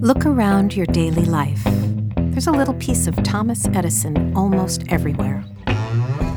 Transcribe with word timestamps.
Look 0.00 0.26
around 0.26 0.76
your 0.76 0.86
daily 0.86 1.24
life. 1.24 1.60
There's 2.14 2.46
a 2.46 2.52
little 2.52 2.74
piece 2.74 3.08
of 3.08 3.20
Thomas 3.24 3.66
Edison 3.66 4.32
almost 4.36 4.84
everywhere. 4.90 5.44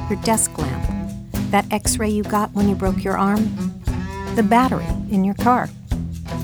Your 0.09 0.19
desk 0.23 0.57
lamp, 0.57 0.83
that 1.51 1.71
x 1.71 1.99
ray 1.99 2.09
you 2.09 2.23
got 2.23 2.51
when 2.53 2.67
you 2.67 2.73
broke 2.73 3.03
your 3.03 3.19
arm, 3.19 3.53
the 4.33 4.41
battery 4.41 4.87
in 5.11 5.23
your 5.23 5.35
car, 5.35 5.69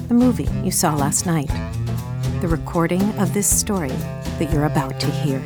the 0.08 0.14
movie 0.14 0.48
you 0.64 0.70
saw 0.70 0.94
last 0.94 1.26
night, 1.26 1.50
the 2.42 2.48
recording 2.48 3.02
of 3.18 3.34
this 3.34 3.48
story 3.48 3.96
that 4.38 4.54
you're 4.54 4.66
about 4.66 5.00
to 5.00 5.08
hear. 5.08 5.40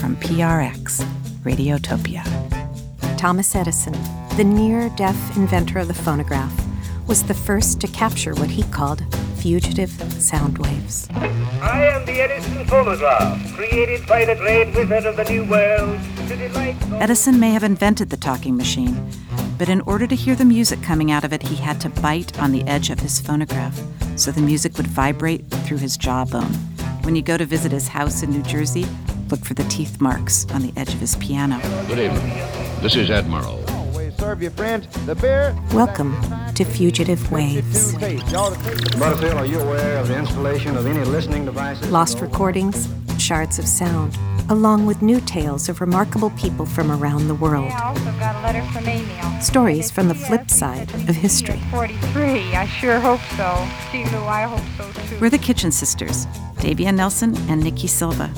From 0.00 0.16
PRX, 0.16 1.06
Radiotopia. 1.44 2.24
Thomas 3.16 3.54
Edison, 3.54 3.94
the 4.36 4.42
near 4.42 4.88
deaf 4.96 5.36
inventor 5.36 5.78
of 5.78 5.86
the 5.86 5.94
phonograph, 5.94 6.52
was 7.06 7.22
the 7.22 7.34
first 7.34 7.80
to 7.82 7.86
capture 7.86 8.34
what 8.34 8.50
he 8.50 8.64
called 8.64 9.04
fugitive 9.44 9.90
sound 10.14 10.56
waves. 10.56 11.06
I 11.10 11.84
am 11.92 12.06
the 12.06 12.12
Edison 12.12 12.64
phonograph, 12.64 13.54
created 13.54 14.06
by 14.06 14.24
the 14.24 14.34
great 14.36 14.74
wizard 14.74 15.04
of 15.04 15.16
the 15.16 15.24
New 15.24 15.44
World 15.44 16.00
to 16.28 16.34
delight. 16.34 16.76
Edison 16.92 17.38
may 17.38 17.50
have 17.50 17.62
invented 17.62 18.08
the 18.08 18.16
talking 18.16 18.56
machine, 18.56 19.06
but 19.58 19.68
in 19.68 19.82
order 19.82 20.06
to 20.06 20.16
hear 20.16 20.34
the 20.34 20.46
music 20.46 20.82
coming 20.82 21.10
out 21.10 21.24
of 21.24 21.34
it, 21.34 21.42
he 21.42 21.56
had 21.56 21.78
to 21.82 21.90
bite 21.90 22.38
on 22.38 22.52
the 22.52 22.62
edge 22.62 22.88
of 22.88 23.00
his 23.00 23.20
phonograph 23.20 23.78
so 24.16 24.30
the 24.30 24.40
music 24.40 24.78
would 24.78 24.86
vibrate 24.86 25.46
through 25.66 25.76
his 25.76 25.98
jawbone. 25.98 26.54
When 27.02 27.14
you 27.14 27.20
go 27.20 27.36
to 27.36 27.44
visit 27.44 27.70
his 27.70 27.88
house 27.88 28.22
in 28.22 28.30
New 28.30 28.42
Jersey, 28.44 28.86
look 29.28 29.44
for 29.44 29.52
the 29.52 29.64
teeth 29.64 30.00
marks 30.00 30.46
on 30.52 30.62
the 30.62 30.72
edge 30.74 30.94
of 30.94 31.00
his 31.00 31.16
piano. 31.16 31.60
Good 31.86 31.98
evening. 31.98 32.30
This 32.80 32.96
is 32.96 33.10
Admiral. 33.10 33.63
Serve 34.16 34.42
your 34.42 34.50
friends 34.52 34.86
the 35.06 35.14
beer. 35.14 35.56
Welcome 35.72 36.14
to 36.54 36.64
Fugitive 36.64 37.30
Waves. 37.30 37.94
Butterfield, 37.94 39.34
are 39.34 39.46
you 39.46 39.58
aware 39.60 39.98
of 39.98 40.08
the 40.08 40.16
installation 40.16 40.76
of 40.76 40.86
any 40.86 41.04
listening 41.04 41.44
devices? 41.44 41.90
Lost 41.90 42.20
recordings, 42.20 42.88
shards 43.18 43.58
of 43.58 43.66
sound, 43.66 44.16
along 44.50 44.86
with 44.86 45.02
new 45.02 45.20
tales 45.20 45.68
of 45.68 45.80
remarkable 45.80 46.30
people 46.30 46.66
from 46.66 46.90
around 46.90 47.28
the 47.28 47.34
world. 47.34 47.70
I 47.72 47.82
also 47.88 48.04
got 48.18 48.36
a 48.36 48.40
letter 48.40 48.62
from 48.72 48.88
Amy. 48.88 49.40
Stories 49.40 49.90
from 49.90 50.08
the 50.08 50.14
flip 50.14 50.50
side 50.50 50.92
of 51.08 51.16
history. 51.16 51.60
43. 51.70 52.54
I 52.54 52.66
sure 52.66 53.00
hope 53.00 53.20
so. 53.36 53.66
Gee, 53.90 54.04
Lou, 54.16 54.24
I 54.24 54.42
hope 54.42 54.64
so 54.76 55.02
too. 55.08 55.18
We're 55.20 55.30
the 55.30 55.38
Kitchen 55.38 55.72
Sisters, 55.72 56.26
Davia 56.60 56.92
Nelson 56.92 57.36
and 57.48 57.62
Nikki 57.62 57.86
Silva. 57.86 58.32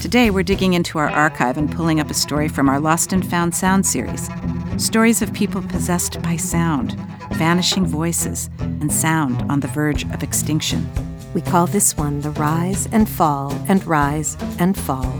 Today, 0.00 0.30
we're 0.30 0.42
digging 0.42 0.72
into 0.72 0.98
our 0.98 1.08
archive 1.08 1.56
and 1.56 1.70
pulling 1.70 2.00
up 2.00 2.10
a 2.10 2.14
story 2.14 2.48
from 2.48 2.68
our 2.68 2.80
Lost 2.80 3.12
and 3.12 3.24
Found 3.30 3.54
Sound 3.54 3.86
series. 3.86 4.28
Stories 4.78 5.20
of 5.20 5.32
people 5.34 5.62
possessed 5.62 6.20
by 6.22 6.36
sound, 6.36 6.92
vanishing 7.32 7.84
voices, 7.86 8.48
and 8.58 8.90
sound 8.90 9.42
on 9.50 9.60
the 9.60 9.68
verge 9.68 10.04
of 10.04 10.22
extinction. 10.22 10.88
We 11.34 11.42
call 11.42 11.66
this 11.66 11.96
one 11.96 12.20
the 12.20 12.30
rise 12.30 12.88
and 12.90 13.08
fall 13.08 13.52
and 13.68 13.84
rise 13.86 14.36
and 14.58 14.76
fall 14.76 15.12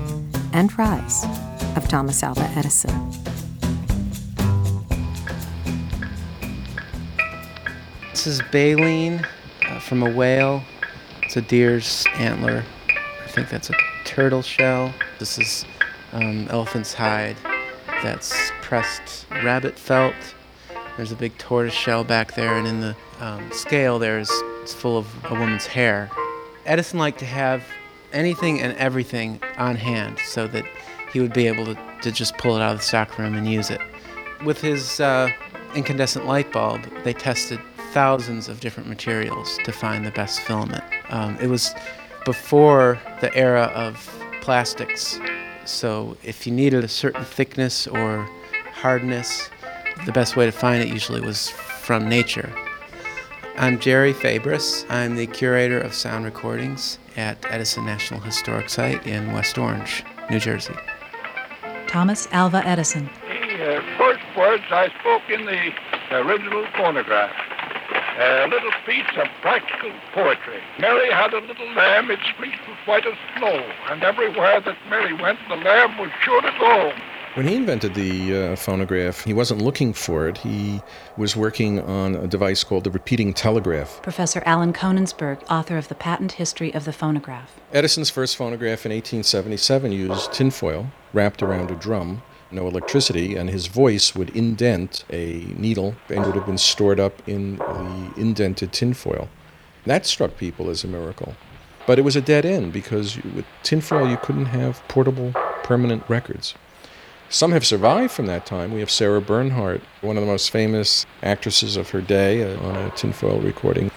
and 0.52 0.76
rise 0.78 1.24
of 1.76 1.86
Thomas 1.86 2.22
Alva 2.22 2.50
Edison. 2.56 2.90
This 8.10 8.26
is 8.26 8.42
baleen 8.50 9.26
uh, 9.68 9.78
from 9.80 10.02
a 10.02 10.10
whale. 10.10 10.62
It's 11.22 11.36
a 11.36 11.42
deer's 11.42 12.06
antler. 12.14 12.64
I 12.88 13.28
think 13.28 13.50
that's 13.50 13.70
a 13.70 13.74
turtle 14.04 14.42
shell. 14.42 14.94
This 15.18 15.38
is 15.38 15.66
um, 16.12 16.48
elephant's 16.50 16.94
hide. 16.94 17.36
That's 18.02 18.50
pressed 18.72 19.26
rabbit 19.44 19.78
felt. 19.78 20.14
There's 20.96 21.12
a 21.12 21.14
big 21.14 21.36
tortoise 21.36 21.74
shell 21.74 22.04
back 22.04 22.32
there, 22.36 22.54
and 22.54 22.66
in 22.66 22.80
the 22.80 22.96
um, 23.20 23.52
scale 23.52 23.98
there's 23.98 24.30
it's 24.62 24.72
full 24.72 24.96
of 24.96 25.06
a 25.26 25.34
woman's 25.34 25.66
hair. 25.66 26.10
Edison 26.64 26.98
liked 26.98 27.18
to 27.18 27.26
have 27.26 27.62
anything 28.14 28.62
and 28.62 28.74
everything 28.78 29.42
on 29.58 29.76
hand 29.76 30.18
so 30.24 30.46
that 30.46 30.64
he 31.12 31.20
would 31.20 31.34
be 31.34 31.48
able 31.48 31.66
to, 31.66 31.78
to 32.00 32.10
just 32.10 32.38
pull 32.38 32.56
it 32.56 32.62
out 32.62 32.72
of 32.72 32.78
the 32.78 32.82
stockroom 32.82 33.34
and 33.34 33.46
use 33.46 33.68
it. 33.68 33.82
With 34.42 34.62
his 34.62 35.00
uh, 35.00 35.28
incandescent 35.74 36.24
light 36.24 36.50
bulb, 36.50 36.80
they 37.04 37.12
tested 37.12 37.60
thousands 37.92 38.48
of 38.48 38.60
different 38.60 38.88
materials 38.88 39.58
to 39.64 39.72
find 39.72 40.06
the 40.06 40.12
best 40.12 40.40
filament. 40.40 40.82
Um, 41.10 41.36
it 41.42 41.48
was 41.48 41.74
before 42.24 42.98
the 43.20 43.36
era 43.36 43.64
of 43.74 43.98
plastics, 44.40 45.20
so 45.66 46.16
if 46.24 46.46
you 46.46 46.54
needed 46.54 46.84
a 46.84 46.88
certain 46.88 47.22
thickness 47.22 47.86
or 47.86 48.26
hardness, 48.82 49.48
the 50.06 50.12
best 50.12 50.34
way 50.34 50.44
to 50.44 50.50
find 50.50 50.82
it 50.82 50.88
usually 50.88 51.20
was 51.20 51.48
from 51.48 52.08
nature. 52.08 52.52
I'm 53.56 53.78
Jerry 53.78 54.12
Fabris. 54.12 54.84
I'm 54.90 55.14
the 55.14 55.28
curator 55.28 55.78
of 55.78 55.94
sound 55.94 56.24
recordings 56.24 56.98
at 57.16 57.38
Edison 57.48 57.86
National 57.86 58.18
Historic 58.18 58.68
Site 58.68 59.06
in 59.06 59.32
West 59.32 59.56
Orange, 59.56 60.02
New 60.30 60.40
Jersey. 60.40 60.74
Thomas 61.86 62.26
Alva 62.32 62.66
Edison. 62.66 63.08
The 63.28 63.76
uh, 63.76 63.82
first 63.96 64.24
words 64.36 64.64
I 64.72 64.88
spoke 64.98 65.30
in 65.30 65.46
the 65.46 66.16
original 66.16 66.66
phonograph. 66.76 67.30
A 68.18 68.48
little 68.50 68.72
piece 68.84 69.06
of 69.16 69.28
practical 69.42 69.92
poetry. 70.12 70.58
Mary 70.80 71.08
had 71.12 71.32
a 71.32 71.40
little 71.40 71.72
lamb, 71.74 72.10
its 72.10 72.22
fleece 72.36 72.58
was 72.66 72.76
white 72.84 73.06
as 73.06 73.14
snow, 73.38 73.62
and 73.90 74.02
everywhere 74.02 74.60
that 74.60 74.76
Mary 74.90 75.12
went, 75.12 75.38
the 75.48 75.56
lamb 75.56 75.96
was 75.98 76.10
sure 76.24 76.42
to 76.42 76.50
go. 76.58 76.92
When 77.34 77.48
he 77.48 77.54
invented 77.54 77.94
the 77.94 78.36
uh, 78.36 78.56
phonograph, 78.56 79.24
he 79.24 79.32
wasn't 79.32 79.62
looking 79.62 79.94
for 79.94 80.28
it. 80.28 80.36
He 80.36 80.82
was 81.16 81.34
working 81.34 81.80
on 81.80 82.14
a 82.14 82.26
device 82.26 82.62
called 82.62 82.84
the 82.84 82.90
repeating 82.90 83.32
telegraph. 83.32 84.02
Professor 84.02 84.42
Alan 84.44 84.74
Koenigsberg, 84.74 85.42
author 85.48 85.78
of 85.78 85.88
The 85.88 85.94
Patent 85.94 86.32
History 86.32 86.74
of 86.74 86.84
the 86.84 86.92
Phonograph. 86.92 87.58
Edison's 87.72 88.10
first 88.10 88.36
phonograph 88.36 88.84
in 88.84 88.92
1877 88.92 89.92
used 89.92 90.30
tinfoil 90.34 90.88
wrapped 91.14 91.42
around 91.42 91.70
a 91.70 91.74
drum, 91.74 92.22
no 92.50 92.68
electricity, 92.68 93.34
and 93.34 93.48
his 93.48 93.66
voice 93.66 94.14
would 94.14 94.28
indent 94.36 95.06
a 95.08 95.46
needle 95.56 95.94
and 96.10 96.26
would 96.26 96.34
have 96.34 96.44
been 96.44 96.58
stored 96.58 97.00
up 97.00 97.26
in 97.26 97.56
the 97.56 98.12
indented 98.18 98.74
tinfoil. 98.74 99.30
That 99.86 100.04
struck 100.04 100.36
people 100.36 100.68
as 100.68 100.84
a 100.84 100.86
miracle. 100.86 101.34
But 101.86 101.98
it 101.98 102.02
was 102.02 102.14
a 102.14 102.20
dead 102.20 102.44
end 102.44 102.74
because 102.74 103.16
with 103.24 103.46
tinfoil 103.62 104.06
you 104.06 104.18
couldn't 104.18 104.46
have 104.46 104.86
portable, 104.86 105.32
permanent 105.62 106.06
records. 106.10 106.54
Some 107.32 107.52
have 107.52 107.64
survived 107.64 108.12
from 108.12 108.26
that 108.26 108.44
time. 108.44 108.74
We 108.74 108.80
have 108.80 108.90
Sarah 108.90 109.22
Bernhardt, 109.22 109.80
one 110.02 110.18
of 110.18 110.22
the 110.22 110.26
most 110.26 110.50
famous 110.50 111.06
actresses 111.22 111.78
of 111.78 111.88
her 111.88 112.02
day, 112.02 112.42
uh, 112.42 112.60
on 112.60 112.76
a 112.76 112.90
tinfoil 112.90 113.40
recording. 113.40 113.90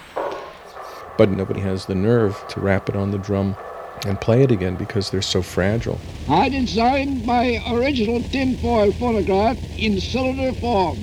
But 1.18 1.30
nobody 1.32 1.60
has 1.60 1.86
the 1.86 1.96
nerve 1.96 2.42
to 2.48 2.62
wrap 2.62 2.88
it 2.88 2.96
on 2.96 3.12
the 3.12 3.18
drum 3.18 3.58
and 4.06 4.22
play 4.22 4.44
it 4.44 4.52
again 4.52 4.76
because 4.78 5.10
they're 5.10 5.22
so 5.22 5.42
fragile. 5.42 6.00
I 6.30 6.48
designed 6.48 7.26
my 7.26 7.62
original 7.72 8.24
tinfoil 8.24 8.94
phonograph 8.94 9.58
in 9.78 10.00
cylinder 10.00 10.54
form 10.54 10.98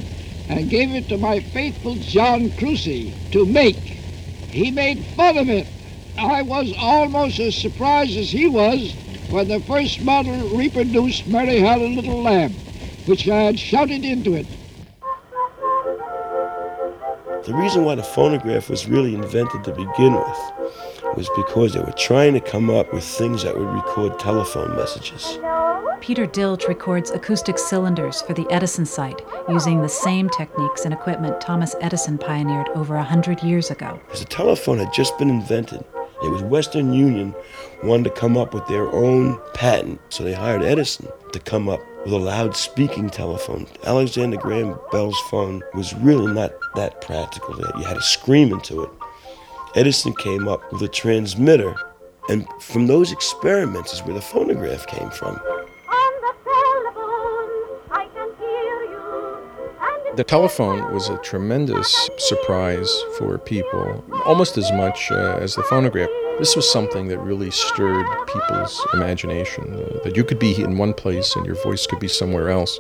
and 0.48 0.70
gave 0.70 0.90
it 0.94 1.10
to 1.10 1.18
my 1.18 1.40
faithful 1.40 1.96
John 1.96 2.48
Kruesi 2.52 3.12
to 3.32 3.44
make. 3.44 3.76
He 3.76 4.70
made 4.70 5.04
fun 5.04 5.36
of 5.36 5.50
it. 5.50 5.66
I 6.16 6.40
was 6.40 6.72
almost 6.78 7.38
as 7.40 7.54
surprised 7.54 8.16
as 8.16 8.30
he 8.30 8.46
was 8.46 8.94
when 9.32 9.48
the 9.48 9.60
first 9.60 10.02
model 10.02 10.48
reproduced 10.50 11.26
Mary 11.26 11.58
Had 11.58 11.80
a 11.80 11.88
Little 11.88 12.22
Lamb, 12.22 12.52
which 13.06 13.26
I 13.28 13.42
had 13.42 13.58
shouted 13.58 14.04
into 14.04 14.34
it. 14.34 14.46
The 17.46 17.54
reason 17.54 17.84
why 17.84 17.94
the 17.94 18.02
phonograph 18.02 18.68
was 18.68 18.86
really 18.86 19.14
invented 19.14 19.64
to 19.64 19.70
begin 19.72 20.12
with 20.12 20.52
was 21.16 21.28
because 21.34 21.72
they 21.72 21.80
were 21.80 21.92
trying 21.92 22.34
to 22.34 22.40
come 22.40 22.70
up 22.70 22.92
with 22.92 23.04
things 23.04 23.42
that 23.42 23.56
would 23.56 23.68
record 23.68 24.18
telephone 24.18 24.76
messages. 24.76 25.38
Peter 26.00 26.26
Dilge 26.26 26.68
records 26.68 27.10
acoustic 27.10 27.58
cylinders 27.58 28.22
for 28.22 28.34
the 28.34 28.46
Edison 28.50 28.84
site 28.84 29.22
using 29.48 29.80
the 29.80 29.88
same 29.88 30.28
techniques 30.28 30.84
and 30.84 30.92
equipment 30.92 31.40
Thomas 31.40 31.74
Edison 31.80 32.18
pioneered 32.18 32.68
over 32.74 32.96
a 32.96 33.02
hundred 33.02 33.42
years 33.42 33.70
ago. 33.70 33.98
Because 34.06 34.20
the 34.20 34.26
telephone 34.26 34.78
had 34.78 34.92
just 34.92 35.16
been 35.18 35.30
invented. 35.30 35.84
It 36.22 36.30
was 36.30 36.42
Western 36.42 36.92
Union 36.92 37.34
wanted 37.82 38.04
to 38.04 38.10
come 38.10 38.36
up 38.36 38.54
with 38.54 38.66
their 38.68 38.90
own 38.92 39.40
patent, 39.54 40.00
so 40.08 40.22
they 40.22 40.32
hired 40.32 40.62
Edison 40.62 41.08
to 41.32 41.38
come 41.40 41.68
up 41.68 41.80
with 42.04 42.12
a 42.12 42.18
loud 42.18 42.56
speaking 42.56 43.10
telephone. 43.10 43.66
Alexander 43.84 44.36
Graham 44.36 44.78
Bell's 44.90 45.18
phone 45.30 45.62
was 45.74 45.94
really 45.94 46.32
not 46.32 46.52
that 46.74 47.00
practical. 47.00 47.56
You 47.56 47.84
had 47.84 47.94
to 47.94 48.02
scream 48.02 48.52
into 48.52 48.82
it. 48.82 48.90
Edison 49.74 50.14
came 50.14 50.48
up 50.48 50.70
with 50.72 50.82
a 50.82 50.88
transmitter, 50.88 51.74
and 52.28 52.46
from 52.60 52.86
those 52.86 53.10
experiments 53.12 53.92
is 53.92 54.00
where 54.00 54.14
the 54.14 54.20
phonograph 54.20 54.86
came 54.86 55.10
from. 55.10 55.40
The 60.14 60.24
telephone 60.24 60.92
was 60.92 61.08
a 61.08 61.16
tremendous 61.18 62.10
surprise 62.18 62.90
for 63.16 63.38
people, 63.38 64.04
almost 64.26 64.58
as 64.58 64.70
much 64.72 65.10
uh, 65.10 65.38
as 65.40 65.54
the 65.54 65.62
phonograph. 65.62 66.10
This 66.38 66.54
was 66.54 66.70
something 66.70 67.08
that 67.08 67.18
really 67.20 67.50
stirred 67.50 68.04
people's 68.26 68.86
imagination, 68.92 69.72
uh, 69.72 70.00
that 70.04 70.14
you 70.14 70.22
could 70.22 70.38
be 70.38 70.62
in 70.62 70.76
one 70.76 70.92
place 70.92 71.34
and 71.34 71.46
your 71.46 71.54
voice 71.62 71.86
could 71.86 71.98
be 71.98 72.08
somewhere 72.08 72.50
else. 72.50 72.78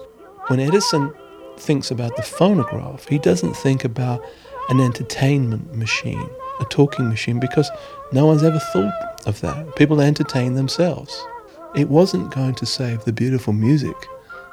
When 0.48 0.60
Edison 0.60 1.14
thinks 1.56 1.90
about 1.90 2.16
the 2.16 2.22
phonograph, 2.22 3.08
he 3.08 3.18
doesn't 3.18 3.54
think 3.54 3.82
about 3.82 4.22
an 4.68 4.80
entertainment 4.80 5.74
machine. 5.74 6.28
a 6.60 6.64
talking 6.66 7.08
machine 7.08 7.40
because 7.40 7.70
no 8.12 8.26
one's 8.26 8.42
ever 8.42 8.58
thought 8.58 9.22
of 9.26 9.40
that. 9.40 9.74
People 9.74 10.02
entertain 10.02 10.52
themselves. 10.54 11.26
It 11.74 11.88
wasn't 11.88 12.34
going 12.34 12.56
to 12.56 12.66
save 12.66 13.04
the 13.04 13.12
beautiful 13.12 13.54
music 13.54 13.96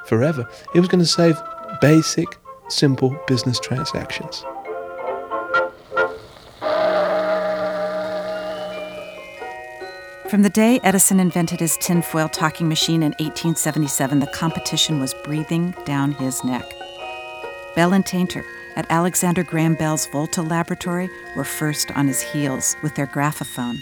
forever, 0.05 0.47
it 0.73 0.79
was 0.79 0.87
going 0.87 1.03
to 1.03 1.05
save 1.05 1.37
basic, 1.81 2.37
simple 2.71 3.17
business 3.27 3.59
transactions. 3.59 4.45
From 10.29 10.43
the 10.43 10.51
day 10.51 10.79
Edison 10.83 11.19
invented 11.19 11.59
his 11.59 11.75
tinfoil 11.77 12.29
talking 12.29 12.69
machine 12.69 13.01
in 13.01 13.13
1877, 13.13 14.19
the 14.19 14.27
competition 14.27 14.99
was 14.99 15.15
breathing 15.23 15.73
down 15.85 16.11
his 16.11 16.43
neck. 16.43 16.71
Bell 17.75 17.93
and 17.93 18.05
Tainter 18.05 18.43
at 18.75 18.85
Alexander 18.91 19.43
Graham 19.43 19.73
Bell's 19.73 20.05
Volta 20.05 20.43
laboratory 20.43 21.09
were 21.35 21.43
first 21.43 21.89
on 21.97 22.07
his 22.07 22.21
heels 22.21 22.75
with 22.83 22.93
their 22.93 23.07
graphophone. 23.07 23.79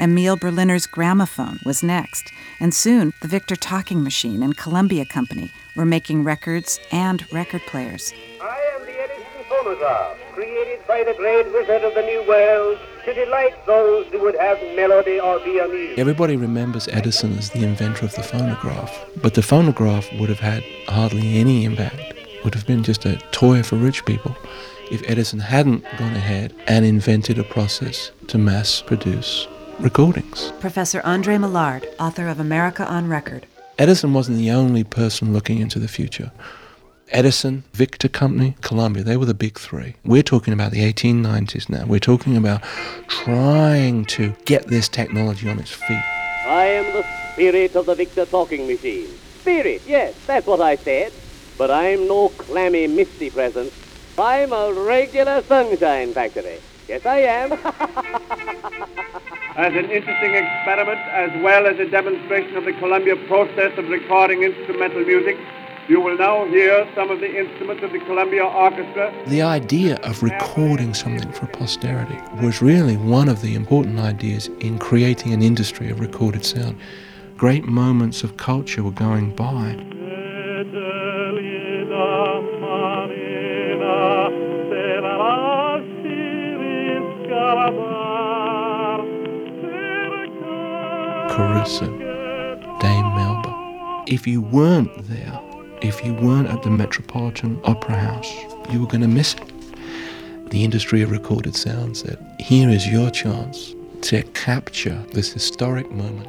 Emil 0.00 0.36
Berliner's 0.36 0.86
gramophone 0.86 1.58
was 1.64 1.82
next, 1.82 2.32
and 2.60 2.72
soon 2.72 3.12
the 3.20 3.26
Victor 3.26 3.56
talking 3.56 4.02
machine 4.04 4.44
and 4.44 4.56
Columbia 4.56 5.04
Company 5.04 5.50
were 5.78 5.86
making 5.86 6.24
records 6.24 6.80
and 6.90 7.24
record 7.32 7.62
players. 7.62 8.12
I 8.42 8.58
am 8.74 8.84
the 8.84 9.00
Edison 9.00 9.44
phonograph, 9.48 10.18
created 10.32 10.84
by 10.88 11.04
the 11.04 11.14
great 11.14 11.46
wizard 11.52 11.84
of 11.84 11.94
the 11.94 12.02
New 12.02 12.26
World 12.26 12.78
to 13.04 13.14
delight 13.14 13.54
those 13.64 14.04
who 14.08 14.20
would 14.20 14.34
have 14.34 14.58
melody 14.74 15.20
or 15.20 15.38
be 15.38 15.60
amused. 15.60 16.00
Everybody 16.00 16.34
remembers 16.34 16.88
Edison 16.88 17.38
as 17.38 17.50
the 17.50 17.62
inventor 17.62 18.04
of 18.04 18.14
the 18.16 18.24
phonograph, 18.24 18.92
but 19.22 19.34
the 19.34 19.42
phonograph 19.42 20.06
would 20.18 20.28
have 20.28 20.40
had 20.40 20.64
hardly 20.88 21.38
any 21.38 21.64
impact, 21.64 22.14
would 22.42 22.54
have 22.54 22.66
been 22.66 22.82
just 22.82 23.06
a 23.06 23.16
toy 23.30 23.62
for 23.62 23.76
rich 23.76 24.04
people 24.04 24.36
if 24.90 25.08
Edison 25.08 25.38
hadn't 25.38 25.84
gone 25.96 26.14
ahead 26.16 26.52
and 26.66 26.84
invented 26.84 27.38
a 27.38 27.44
process 27.44 28.10
to 28.26 28.36
mass 28.36 28.82
produce 28.82 29.46
recordings. 29.78 30.52
Professor 30.58 31.00
Andre 31.04 31.38
Millard, 31.38 31.86
author 32.00 32.26
of 32.26 32.40
America 32.40 32.84
on 32.84 33.08
Record. 33.08 33.46
Edison 33.78 34.12
wasn't 34.12 34.38
the 34.38 34.50
only 34.50 34.82
person 34.82 35.32
looking 35.32 35.60
into 35.60 35.78
the 35.78 35.86
future. 35.86 36.32
Edison, 37.10 37.62
Victor 37.72 38.08
Company, 38.08 38.56
Columbia, 38.60 39.04
they 39.04 39.16
were 39.16 39.24
the 39.24 39.34
big 39.34 39.56
three. 39.56 39.94
We're 40.04 40.24
talking 40.24 40.52
about 40.52 40.72
the 40.72 40.80
1890s 40.92 41.68
now. 41.68 41.86
We're 41.86 42.00
talking 42.00 42.36
about 42.36 42.64
trying 43.06 44.04
to 44.06 44.34
get 44.46 44.66
this 44.66 44.88
technology 44.88 45.48
on 45.48 45.60
its 45.60 45.70
feet. 45.70 46.02
I 46.44 46.64
am 46.64 46.92
the 46.92 47.06
spirit 47.32 47.76
of 47.76 47.86
the 47.86 47.94
Victor 47.94 48.26
talking 48.26 48.66
machine. 48.66 49.06
Spirit, 49.42 49.82
yes, 49.86 50.12
that's 50.26 50.48
what 50.48 50.60
I 50.60 50.74
said. 50.74 51.12
But 51.56 51.70
I'm 51.70 52.08
no 52.08 52.30
clammy, 52.30 52.88
misty 52.88 53.30
presence. 53.30 53.72
I'm 54.18 54.52
a 54.52 54.72
regular 54.72 55.40
sunshine 55.42 56.12
factory. 56.14 56.58
Yes, 56.88 57.04
I 57.04 57.18
am. 57.18 57.52
as 59.56 59.74
an 59.74 59.90
interesting 59.90 60.34
experiment 60.34 61.00
as 61.12 61.30
well 61.42 61.66
as 61.66 61.78
a 61.78 61.90
demonstration 61.90 62.56
of 62.56 62.64
the 62.64 62.72
Columbia 62.74 63.14
process 63.26 63.76
of 63.76 63.88
recording 63.90 64.42
instrumental 64.42 65.04
music, 65.04 65.36
you 65.86 66.00
will 66.00 66.16
now 66.16 66.46
hear 66.46 66.88
some 66.94 67.10
of 67.10 67.20
the 67.20 67.38
instruments 67.38 67.82
of 67.82 67.92
the 67.92 67.98
Columbia 68.00 68.44
Orchestra. 68.44 69.12
The 69.26 69.42
idea 69.42 69.96
of 69.96 70.22
recording 70.22 70.94
something 70.94 71.30
for 71.32 71.46
posterity 71.48 72.18
was 72.42 72.62
really 72.62 72.96
one 72.96 73.28
of 73.28 73.42
the 73.42 73.54
important 73.54 73.98
ideas 73.98 74.48
in 74.60 74.78
creating 74.78 75.34
an 75.34 75.42
industry 75.42 75.90
of 75.90 76.00
recorded 76.00 76.44
sound. 76.44 76.78
Great 77.36 77.64
moments 77.64 78.22
of 78.22 78.38
culture 78.38 78.82
were 78.82 78.92
going 78.92 79.34
by. 79.34 79.97
Dame 92.80 93.14
Melba. 93.14 94.04
If 94.08 94.26
you 94.26 94.40
weren't 94.40 94.90
there, 95.06 95.40
if 95.80 96.04
you 96.04 96.12
weren't 96.14 96.48
at 96.48 96.64
the 96.64 96.70
Metropolitan 96.70 97.60
Opera 97.62 97.96
House, 97.96 98.28
you 98.72 98.80
were 98.80 98.88
going 98.88 99.02
to 99.02 99.08
miss 99.08 99.34
it. 99.34 100.50
The 100.50 100.64
industry 100.64 101.00
of 101.00 101.12
recorded 101.12 101.54
sound 101.54 101.96
said, 101.96 102.18
here 102.40 102.68
is 102.68 102.88
your 102.88 103.10
chance 103.10 103.72
to 104.02 104.24
capture 104.34 105.00
this 105.12 105.32
historic 105.32 105.88
moment. 105.92 106.28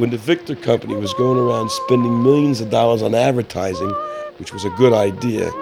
When 0.00 0.08
the 0.08 0.16
Victor 0.16 0.56
Company 0.56 0.94
was 0.94 1.12
going 1.12 1.38
around 1.38 1.70
spending 1.70 2.22
millions 2.22 2.62
of 2.62 2.70
dollars 2.70 3.02
on 3.02 3.14
advertising, 3.14 3.90
which 4.38 4.50
was 4.50 4.64
a 4.64 4.70
good 4.70 4.94
idea, 4.94 5.52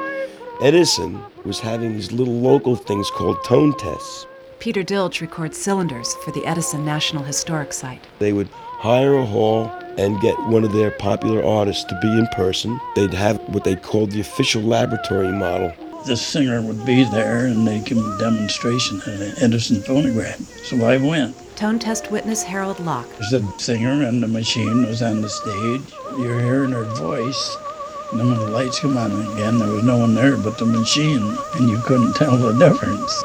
Edison 0.62 1.20
was 1.44 1.58
having 1.58 1.94
these 1.94 2.12
little 2.12 2.38
local 2.38 2.76
things 2.76 3.10
called 3.10 3.42
tone 3.42 3.76
tests. 3.78 4.28
Peter 4.60 4.84
Dilge 4.84 5.20
records 5.20 5.58
cylinders 5.58 6.14
for 6.24 6.30
the 6.30 6.46
Edison 6.46 6.84
National 6.84 7.24
Historic 7.24 7.72
Site. 7.72 8.06
They 8.20 8.32
would 8.32 8.48
hire 8.52 9.16
a 9.16 9.26
hall 9.26 9.72
and 9.96 10.20
get 10.20 10.38
one 10.44 10.62
of 10.62 10.72
their 10.72 10.92
popular 10.92 11.44
artists 11.44 11.82
to 11.86 11.98
be 12.00 12.08
in 12.08 12.28
person. 12.28 12.78
They'd 12.94 13.14
have 13.14 13.40
what 13.48 13.64
they 13.64 13.74
called 13.74 14.12
the 14.12 14.20
official 14.20 14.62
laboratory 14.62 15.32
model. 15.32 15.72
The 16.06 16.16
singer 16.16 16.62
would 16.62 16.86
be 16.86 17.02
there 17.02 17.46
and 17.46 17.66
they'd 17.66 17.84
give 17.84 17.98
a 17.98 18.18
demonstration 18.20 18.98
of 18.98 19.20
an 19.20 19.32
Edison 19.40 19.82
phonograph. 19.82 20.38
So 20.62 20.84
I 20.84 20.96
went. 20.98 21.34
Tone 21.58 21.80
test 21.80 22.12
witness 22.12 22.44
Harold 22.44 22.78
Locke. 22.78 23.08
The 23.18 23.44
singer 23.58 24.06
and 24.06 24.22
the 24.22 24.28
machine 24.28 24.86
was 24.86 25.02
on 25.02 25.22
the 25.22 25.28
stage. 25.28 25.82
You're 26.16 26.38
hearing 26.38 26.70
her 26.70 26.84
voice. 26.84 27.56
And 28.12 28.20
then 28.20 28.28
when 28.28 28.38
the 28.38 28.46
lights 28.46 28.78
come 28.78 28.96
on 28.96 29.10
again, 29.32 29.58
there 29.58 29.72
was 29.72 29.82
no 29.82 29.98
one 29.98 30.14
there 30.14 30.36
but 30.36 30.56
the 30.56 30.66
machine, 30.66 31.36
and 31.54 31.68
you 31.68 31.78
couldn't 31.78 32.14
tell 32.14 32.36
the 32.36 32.52
difference. 32.52 33.24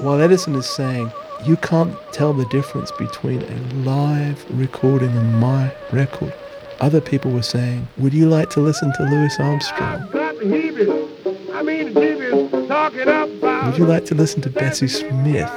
While 0.00 0.20
Edison 0.20 0.56
is 0.56 0.66
saying, 0.66 1.12
you 1.44 1.56
can't 1.58 1.96
tell 2.12 2.32
the 2.32 2.44
difference 2.46 2.90
between 2.90 3.40
a 3.42 3.74
live 3.88 4.44
recording 4.50 5.10
and 5.10 5.38
my 5.38 5.72
record. 5.92 6.34
Other 6.80 7.00
people 7.00 7.30
were 7.30 7.40
saying, 7.40 7.86
Would 7.98 8.14
you 8.14 8.28
like 8.28 8.50
to 8.50 8.60
listen 8.60 8.92
to 8.94 9.04
Louis 9.04 9.38
Armstrong? 9.38 10.08
I 10.12 11.62
mean, 11.62 11.94
talking 12.66 13.02
about. 13.02 13.66
Would 13.66 13.78
you 13.78 13.86
like 13.86 14.06
to 14.06 14.16
listen 14.16 14.42
to 14.42 14.50
Bessie 14.50 14.88
Smith? 14.88 15.52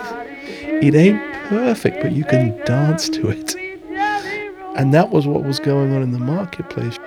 It 0.84 0.94
ain't 0.94 1.33
perfect, 1.54 2.02
but 2.02 2.12
you 2.12 2.24
can 2.24 2.58
dance 2.66 3.10
to 3.10 3.30
it. 3.30 3.56
And 4.76 4.94
that 4.94 5.12
was 5.12 5.28
what 5.28 5.44
was 5.44 5.60
going 5.60 5.94
on 5.94 6.02
in 6.02 6.12
the 6.12 6.20
marketplace. 6.20 6.98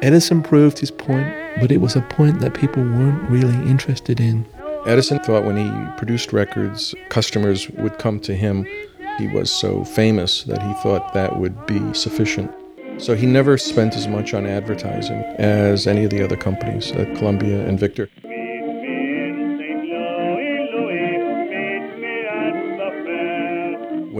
Edison 0.00 0.42
proved 0.42 0.78
his 0.78 0.90
point, 0.90 1.28
but 1.60 1.70
it 1.70 1.82
was 1.82 1.94
a 1.96 2.00
point 2.00 2.40
that 2.40 2.54
people 2.54 2.82
weren't 2.82 3.28
really 3.28 3.54
interested 3.68 4.18
in. 4.18 4.46
Edison 4.86 5.18
thought 5.18 5.44
when 5.44 5.58
he 5.58 5.98
produced 5.98 6.32
records, 6.32 6.94
customers 7.10 7.68
would 7.70 7.98
come 7.98 8.18
to 8.20 8.34
him. 8.34 8.64
He 9.18 9.28
was 9.28 9.50
so 9.50 9.84
famous 9.84 10.44
that 10.44 10.62
he 10.62 10.72
thought 10.82 11.12
that 11.12 11.38
would 11.38 11.66
be 11.66 11.92
sufficient. 11.92 12.50
So 12.96 13.14
he 13.14 13.26
never 13.26 13.58
spent 13.58 13.94
as 13.94 14.08
much 14.08 14.32
on 14.32 14.46
advertising 14.46 15.22
as 15.38 15.86
any 15.86 16.04
of 16.04 16.10
the 16.10 16.24
other 16.24 16.36
companies 16.36 16.90
at 16.92 17.14
Columbia 17.18 17.66
and 17.66 17.78
Victor. 17.78 18.08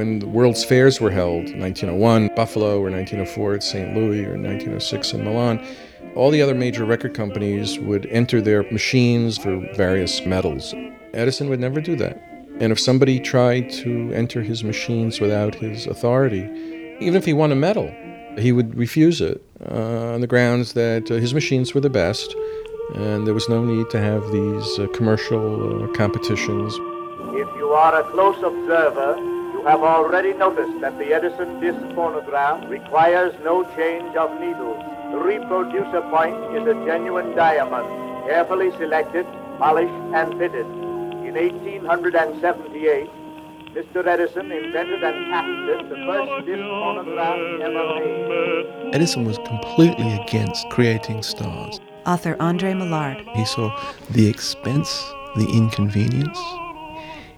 When 0.01 0.19
the 0.19 0.27
World's 0.27 0.65
Fairs 0.65 0.99
were 0.99 1.11
held, 1.11 1.53
1901 1.61 2.31
Buffalo 2.35 2.79
or 2.79 2.91
1904 2.91 3.55
at 3.57 3.63
St. 3.63 3.95
Louis 3.95 4.25
or 4.25 4.31
1906 4.31 5.13
in 5.13 5.25
Milan, 5.25 5.63
all 6.15 6.31
the 6.31 6.41
other 6.41 6.55
major 6.55 6.87
record 6.87 7.13
companies 7.13 7.79
would 7.79 8.07
enter 8.07 8.41
their 8.41 8.63
machines 8.73 9.37
for 9.37 9.59
various 9.75 10.25
medals. 10.25 10.75
Edison 11.13 11.51
would 11.51 11.61
never 11.61 11.83
do 11.83 11.97
that. 11.97 12.17
And 12.61 12.73
if 12.73 12.81
somebody 12.81 13.21
tried 13.21 13.69
to 13.73 14.11
enter 14.15 14.41
his 14.41 14.65
machines 14.65 15.21
without 15.21 15.55
his 15.55 15.87
authority, 15.87 16.49
even 16.99 17.17
if 17.17 17.27
he 17.27 17.35
won 17.35 17.53
a 17.53 17.55
medal, 17.55 17.95
he 18.39 18.53
would 18.53 18.75
refuse 18.75 19.21
it 19.21 19.45
uh, 19.71 20.15
on 20.15 20.23
the 20.23 20.27
grounds 20.27 20.73
that 20.73 21.11
uh, 21.11 21.17
his 21.17 21.35
machines 21.35 21.75
were 21.75 21.83
the 21.83 21.91
best 21.91 22.35
and 22.95 23.27
there 23.27 23.35
was 23.35 23.51
no 23.51 23.63
need 23.63 23.91
to 23.91 24.01
have 24.01 24.23
these 24.33 24.79
uh, 24.79 24.87
commercial 24.95 25.85
uh, 25.85 25.89
competitions. 25.89 26.75
If 27.37 27.55
you 27.59 27.69
are 27.75 28.01
a 28.01 28.05
close 28.11 28.43
observer, 28.43 29.40
you 29.53 29.65
have 29.67 29.83
already 29.83 30.33
noticed 30.33 30.81
that 30.81 30.97
the 30.99 31.13
Edison 31.13 31.61
disc 31.61 31.81
phonograph 31.95 32.69
requires 32.69 33.35
no 33.45 33.65
change 33.77 34.17
of 34.17 34.41
needles. 34.41 34.79
The 35.13 35.19
reproducer 35.19 36.03
point 36.11 36.37
is 36.57 36.67
a 36.69 36.75
genuine 36.87 37.35
diamond, 37.35 37.87
carefully 38.27 38.71
selected, 38.79 39.27
polished, 39.59 39.93
and 40.15 40.39
fitted. 40.39 40.67
In 41.27 41.35
1878, 41.35 43.09
Mr. 43.75 44.07
Edison 44.07 44.51
invented 44.51 45.03
and 45.03 45.31
patented 45.31 45.91
the 45.91 45.97
first 46.07 46.47
disc 46.47 46.63
phonograph 46.63 47.39
ever 47.63 47.85
made. 48.01 48.95
Edison 48.95 49.25
was 49.25 49.39
completely 49.39 50.13
against 50.23 50.69
creating 50.71 51.23
stars. 51.23 51.81
Author 52.07 52.37
Andre 52.41 52.75
Millard. 52.75 53.19
He 53.35 53.45
saw 53.45 53.71
the 54.11 54.29
expense, 54.29 54.89
the 55.37 55.47
inconvenience. 55.53 56.39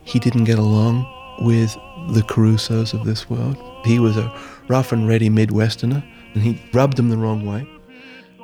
He 0.04 0.18
didn't 0.18 0.44
get 0.44 0.58
along 0.58 1.06
with 1.40 1.74
the 2.10 2.22
Carusos 2.22 2.94
of 2.94 3.04
this 3.04 3.28
world. 3.28 3.56
He 3.84 3.98
was 3.98 4.16
a 4.16 4.32
rough 4.68 4.92
and 4.92 5.08
ready 5.08 5.28
Midwesterner, 5.28 6.04
and 6.34 6.42
he 6.42 6.60
rubbed 6.72 6.96
them 6.96 7.08
the 7.08 7.16
wrong 7.16 7.46
way. 7.46 7.66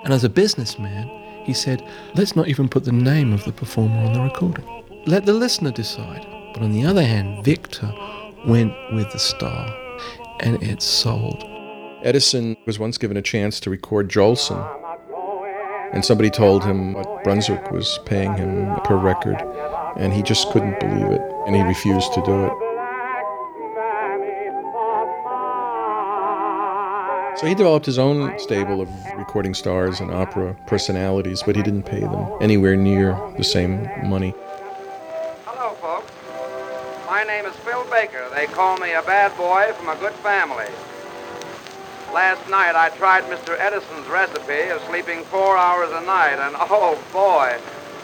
And 0.05 0.13
as 0.13 0.25
a 0.25 0.29
businessman, 0.29 1.09
he 1.45 1.53
said, 1.53 1.87
let's 2.15 2.37
not 2.37 2.49
even 2.49 2.69
put 2.69 2.85
the 2.85 2.93
name 2.93 3.33
of 3.33 3.45
the 3.45 3.53
performer 3.53 3.99
on 3.99 4.13
the 4.13 4.23
recording. 4.23 4.67
Let 5.07 5.27
the 5.27 5.33
listener 5.33 5.71
decide. 5.71 6.27
But 6.53 6.63
on 6.63 6.73
the 6.73 6.85
other 6.85 7.03
hand, 7.05 7.45
Victor 7.45 7.93
went 8.47 8.73
with 8.93 9.11
the 9.13 9.19
star, 9.19 9.75
and 10.41 10.63
it 10.63 10.83
sold. 10.83 11.45
Edison 12.03 12.57
was 12.67 12.79
once 12.79 12.99
given 12.99 13.17
a 13.17 13.23
chance 13.23 13.61
to 13.61 13.71
record 13.71 14.09
Jolson, 14.09 14.59
and 15.93 16.05
somebody 16.05 16.31
told 16.31 16.65
him 16.65 16.95
what 16.95 17.25
Brunswick 17.25 17.71
was 17.71 17.99
paying 18.07 18.35
him 18.35 18.75
per 18.85 18.97
record, 18.97 19.37
and 19.97 20.13
he 20.13 20.23
just 20.23 20.51
couldn't 20.51 20.79
believe 20.81 21.11
it, 21.11 21.21
and 21.47 21.57
he 21.57 21.63
refused 21.63 22.13
to 22.15 22.23
do 22.23 22.47
it. 22.47 22.53
So 27.39 27.47
he 27.47 27.55
developed 27.55 27.87
his 27.87 28.01
own 28.01 28.37
stable 28.41 28.81
of 28.81 28.89
recording 29.17 29.55
stars 29.55 30.01
and 30.01 30.11
opera 30.11 30.57
personalities, 30.67 31.41
but 31.41 31.55
he 31.55 31.63
didn't 31.63 31.85
pay 31.85 32.01
them 32.01 32.27
anywhere 32.41 32.75
near 32.75 33.17
the 33.37 33.45
same 33.45 33.89
money. 34.09 34.35
Hello, 35.47 35.73
folks. 35.75 36.11
My 37.07 37.23
name 37.23 37.47
is 37.47 37.55
Phil 37.59 37.85
Baker. 37.93 38.27
They 38.35 38.47
call 38.47 38.77
me 38.79 38.91
a 38.91 39.03
bad 39.03 39.37
boy 39.37 39.73
from 39.75 39.89
a 39.89 39.95
good 40.01 40.15
family. 40.15 40.67
Last 42.13 42.43
night 42.51 42.75
I 42.75 42.89
tried 42.97 43.23
Mr. 43.31 43.57
Edison's 43.57 44.09
recipe 44.09 44.71
of 44.71 44.83
sleeping 44.89 45.23
four 45.23 45.57
hours 45.57 45.91
a 45.93 46.05
night, 46.07 46.41
and 46.41 46.57
oh 46.59 47.01
boy, 47.13 47.57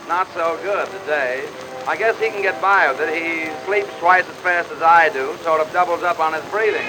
not 0.06 0.28
so 0.32 0.56
good 0.62 0.86
today. 1.00 1.44
I 1.88 1.96
guess 1.96 2.16
he 2.20 2.28
can 2.28 2.40
get 2.40 2.62
by 2.62 2.88
with 2.88 3.00
it. 3.00 3.10
He 3.10 3.50
sleeps 3.66 3.90
twice 3.98 4.28
as 4.28 4.36
fast 4.36 4.70
as 4.70 4.80
I 4.80 5.08
do, 5.08 5.36
sort 5.42 5.60
of 5.60 5.72
doubles 5.72 6.04
up 6.04 6.20
on 6.20 6.34
his 6.34 6.44
breathing. 6.52 6.86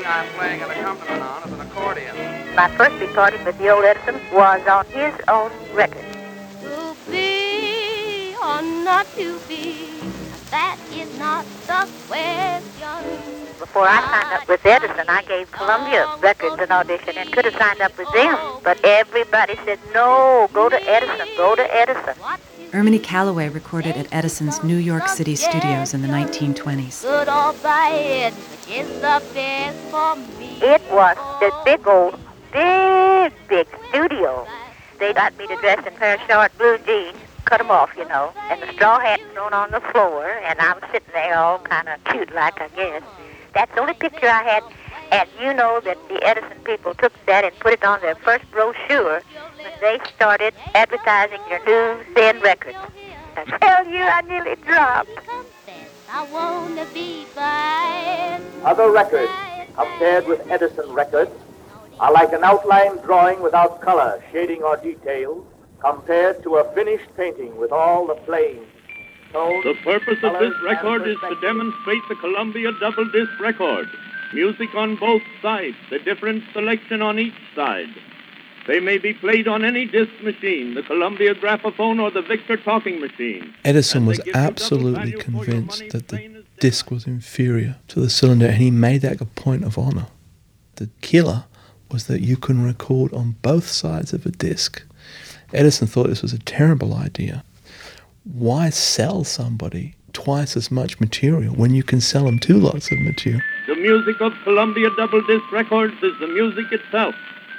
This 0.00 0.08
thing 0.08 0.16
I'm 0.16 0.32
playing 0.32 0.62
an 0.62 0.70
accompaniment 0.70 1.22
on 1.22 1.42
is 1.42 1.52
an 1.52 1.60
accordion. 1.60 2.16
My 2.54 2.68
first 2.70 2.98
recording 3.00 3.44
with 3.44 3.58
the 3.58 3.68
old 3.68 3.84
Edison 3.84 4.18
was 4.32 4.66
on 4.66 4.86
his 4.86 5.12
own 5.28 5.52
record. 5.74 6.04
To 6.62 6.96
be 7.10 8.34
or 8.42 8.62
not 8.62 9.06
to 9.16 9.38
be, 9.46 10.00
that 10.50 10.78
is 10.90 11.18
not 11.18 11.44
the 11.66 11.86
question. 12.08 13.52
Before 13.58 13.86
I 13.86 14.00
signed 14.00 14.40
up 14.40 14.48
with 14.48 14.64
Edison, 14.64 15.04
I 15.06 15.22
gave 15.28 15.52
Columbia 15.52 16.08
Records 16.22 16.62
an 16.62 16.72
audition 16.72 17.18
and 17.18 17.30
could 17.30 17.44
have 17.44 17.56
signed 17.56 17.82
up 17.82 17.98
with 17.98 18.10
them. 18.14 18.38
But 18.64 18.82
everybody 18.82 19.56
said, 19.66 19.80
no, 19.92 20.48
go 20.54 20.70
to 20.70 20.82
Edison, 20.88 21.28
go 21.36 21.54
to 21.54 21.76
Edison. 21.76 22.14
Erminie 22.72 23.00
Calloway 23.00 23.48
recorded 23.48 23.96
at 23.96 24.06
Edison's 24.12 24.62
New 24.62 24.76
York 24.76 25.08
City 25.08 25.34
studios 25.34 25.92
in 25.92 26.02
the 26.02 26.08
1920s. 26.08 27.02
Good 27.02 27.28
or 27.28 27.52
bad, 27.64 28.32
which 28.32 28.76
is 28.76 28.88
the 29.00 29.22
best 29.34 29.76
for 29.90 30.14
me. 30.38 30.56
It 30.62 30.80
was 30.92 31.16
the 31.40 31.52
big 31.64 31.86
old, 31.88 32.16
big, 32.52 33.32
big 33.48 33.66
studio. 33.88 34.46
They 35.00 35.12
got 35.12 35.36
me 35.36 35.48
to 35.48 35.56
dress 35.56 35.84
in 35.84 35.94
pair 35.94 36.14
of 36.14 36.20
short 36.28 36.56
blue 36.58 36.78
jeans, 36.78 37.18
cut 37.44 37.58
them 37.58 37.72
off, 37.72 37.90
you 37.96 38.06
know, 38.06 38.32
and 38.50 38.62
the 38.62 38.72
straw 38.74 39.00
hat 39.00 39.20
thrown 39.32 39.52
on 39.52 39.72
the 39.72 39.80
floor, 39.80 40.28
and 40.28 40.60
I'm 40.60 40.78
sitting 40.92 41.12
there 41.12 41.36
all 41.36 41.58
kind 41.58 41.88
of 41.88 42.04
cute 42.04 42.32
like, 42.32 42.60
I 42.60 42.68
guess. 42.68 43.02
That's 43.52 43.74
the 43.74 43.80
only 43.80 43.94
picture 43.94 44.28
I 44.28 44.44
had. 44.44 44.62
And 45.12 45.28
you 45.40 45.52
know 45.54 45.80
that 45.84 45.98
the 46.08 46.22
Edison 46.24 46.58
people 46.64 46.94
took 46.94 47.12
that 47.26 47.44
and 47.44 47.58
put 47.58 47.72
it 47.72 47.84
on 47.84 48.00
their 48.00 48.14
first 48.16 48.48
brochure 48.50 49.22
when 49.56 49.72
they 49.80 49.98
started 50.14 50.54
advertising 50.74 51.40
their 51.48 51.64
new 51.64 52.04
thin 52.14 52.40
records. 52.40 52.78
I 53.36 53.58
tell 53.58 53.86
you, 53.86 54.02
I 54.02 54.20
nearly 54.22 54.56
dropped. 54.56 55.10
I 56.08 56.24
wanna 56.30 56.86
be 56.92 57.24
fine. 57.34 58.42
Other 58.64 58.90
records 58.90 59.32
compared 59.74 60.26
with 60.26 60.40
Edison 60.50 60.90
records 60.92 61.30
are 61.98 62.12
like 62.12 62.32
an 62.32 62.44
outline 62.44 62.96
drawing 62.98 63.42
without 63.42 63.80
color, 63.80 64.22
shading, 64.32 64.62
or 64.62 64.76
detail 64.76 65.44
compared 65.80 66.42
to 66.42 66.56
a 66.56 66.74
finished 66.74 67.08
painting 67.16 67.56
with 67.56 67.72
all 67.72 68.06
the 68.06 68.16
flames. 68.26 68.66
tones, 69.32 69.64
The 69.64 69.74
purpose 69.84 70.18
of 70.22 70.38
this 70.40 70.54
record 70.64 71.06
is 71.06 71.16
to 71.20 71.40
demonstrate 71.40 72.02
the 72.08 72.16
Columbia 72.16 72.72
double 72.80 73.04
disc 73.10 73.30
record. 73.40 73.88
Music 74.32 74.72
on 74.76 74.94
both 74.96 75.22
sides, 75.42 75.76
a 75.90 75.98
different 75.98 76.44
selection 76.52 77.02
on 77.02 77.18
each 77.18 77.34
side. 77.54 77.88
They 78.68 78.78
may 78.78 78.98
be 78.98 79.12
played 79.12 79.48
on 79.48 79.64
any 79.64 79.86
disc 79.86 80.12
machine, 80.22 80.74
the 80.74 80.82
Columbia 80.84 81.34
graphophone 81.34 81.98
or 81.98 82.12
the 82.12 82.22
Victor 82.22 82.56
talking 82.56 83.00
machine. 83.00 83.52
Edison 83.64 84.06
was 84.06 84.20
absolutely 84.32 85.12
convinced 85.12 85.88
that 85.90 86.08
the 86.08 86.44
disc 86.60 86.92
was 86.92 87.06
inferior 87.06 87.76
to 87.88 88.00
the 88.00 88.10
cylinder, 88.10 88.46
and 88.46 88.56
he 88.56 88.70
made 88.70 89.00
that 89.00 89.20
a 89.20 89.24
point 89.24 89.64
of 89.64 89.76
honor. 89.76 90.06
The 90.76 90.90
killer 91.00 91.44
was 91.90 92.06
that 92.06 92.20
you 92.20 92.36
can 92.36 92.62
record 92.62 93.12
on 93.12 93.36
both 93.42 93.66
sides 93.66 94.12
of 94.12 94.24
a 94.26 94.30
disc. 94.30 94.82
Edison 95.52 95.88
thought 95.88 96.06
this 96.06 96.22
was 96.22 96.32
a 96.32 96.38
terrible 96.38 96.94
idea. 96.94 97.42
Why 98.22 98.70
sell 98.70 99.24
somebody 99.24 99.96
twice 100.12 100.56
as 100.56 100.70
much 100.70 101.00
material 101.00 101.54
when 101.54 101.74
you 101.74 101.82
can 101.82 102.00
sell 102.00 102.24
them 102.24 102.38
two 102.38 102.58
lots 102.58 102.92
of 102.92 103.00
material? 103.00 103.42
The 103.70 103.76
music 103.76 104.20
of 104.20 104.32
Columbia 104.42 104.90
double 104.96 105.22
disc 105.22 105.44
records 105.52 105.94
is 106.02 106.18
the 106.18 106.26
music 106.26 106.72
itself, 106.72 107.14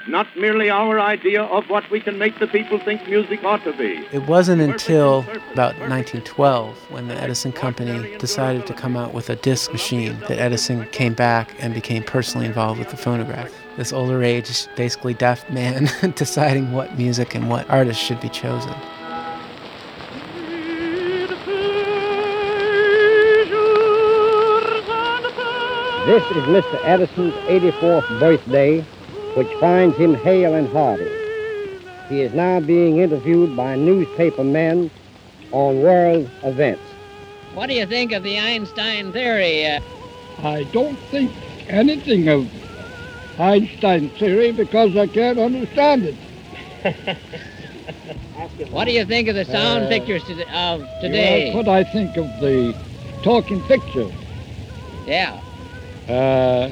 not 0.10 0.28
merely 0.36 0.70
our 0.70 1.00
idea 1.00 1.44
of 1.44 1.70
what 1.70 1.90
we 1.90 2.02
can 2.02 2.18
make 2.18 2.38
the 2.38 2.48
people 2.48 2.80
think 2.80 3.08
music 3.08 3.42
ought 3.46 3.64
to 3.64 3.72
be. 3.72 4.06
It 4.12 4.24
wasn't 4.24 4.62
until 4.62 5.20
about 5.54 5.80
1912 5.80 6.92
when 6.92 7.08
the 7.08 7.16
Edison 7.16 7.54
Company 7.54 8.18
decided 8.18 8.68
to 8.68 8.74
come 8.74 8.98
out 8.98 9.14
with 9.14 9.30
a 9.30 9.38
disc 9.38 9.72
machine 9.72 10.20
that 10.28 10.38
Edison 10.38 10.86
came 10.88 11.14
back 11.14 11.56
and 11.60 11.74
became 11.74 12.04
personally 12.04 12.46
involved 12.46 12.80
with 12.80 12.90
the 12.90 12.98
phonograph. 12.98 13.50
This 13.78 13.94
older 13.94 14.22
age, 14.22 14.68
basically 14.76 15.14
deaf 15.14 15.50
man 15.50 15.88
deciding 16.16 16.74
what 16.74 16.98
music 16.98 17.36
and 17.36 17.50
what 17.50 17.70
artists 17.70 18.04
should 18.04 18.20
be 18.20 18.28
chosen. 18.28 18.76
This 26.06 26.24
is 26.32 26.44
Mr. 26.46 26.84
Edison's 26.84 27.34
84th 27.48 28.20
birthday, 28.20 28.80
which 29.36 29.48
finds 29.60 29.96
him 29.98 30.16
hale 30.16 30.56
and 30.56 30.68
hearty. 30.70 31.08
He 32.10 32.22
is 32.22 32.34
now 32.34 32.60
being 32.60 32.98
interviewed 32.98 33.56
by 33.56 33.76
newspaper 33.76 34.44
men 34.44 34.90
on 35.52 35.80
world 35.84 36.28
events. 36.44 36.82
What 37.54 37.68
do 37.68 37.76
you 37.76 37.86
think 37.86 38.14
of 38.14 38.24
the 38.24 38.40
Einstein 38.40 39.12
theory? 39.12 39.64
Uh, 39.68 39.80
I 40.40 40.64
don't 40.74 40.98
think 41.12 41.32
anything 41.70 42.28
of 42.30 42.50
Einstein's 43.38 44.12
theory 44.18 44.52
because 44.52 44.98
I 44.98 45.06
can't 45.06 45.38
understand 45.38 46.06
it. 46.06 46.16
what 48.72 48.86
do 48.86 48.92
you 48.92 49.06
think 49.06 49.28
of 49.28 49.36
the 49.36 49.46
sound 49.46 49.86
Uh, 49.86 49.90
pictures 49.90 50.24
to, 50.24 50.58
of 50.58 50.82
today? 51.00 51.52
That's 51.54 51.56
what 51.58 51.68
I 51.68 51.84
think 51.84 52.18
of 52.18 52.26
the 52.40 52.76
talking 53.24 53.62
picture. 53.62 54.10
Yeah. 55.06 55.40
Uh, 56.08 56.72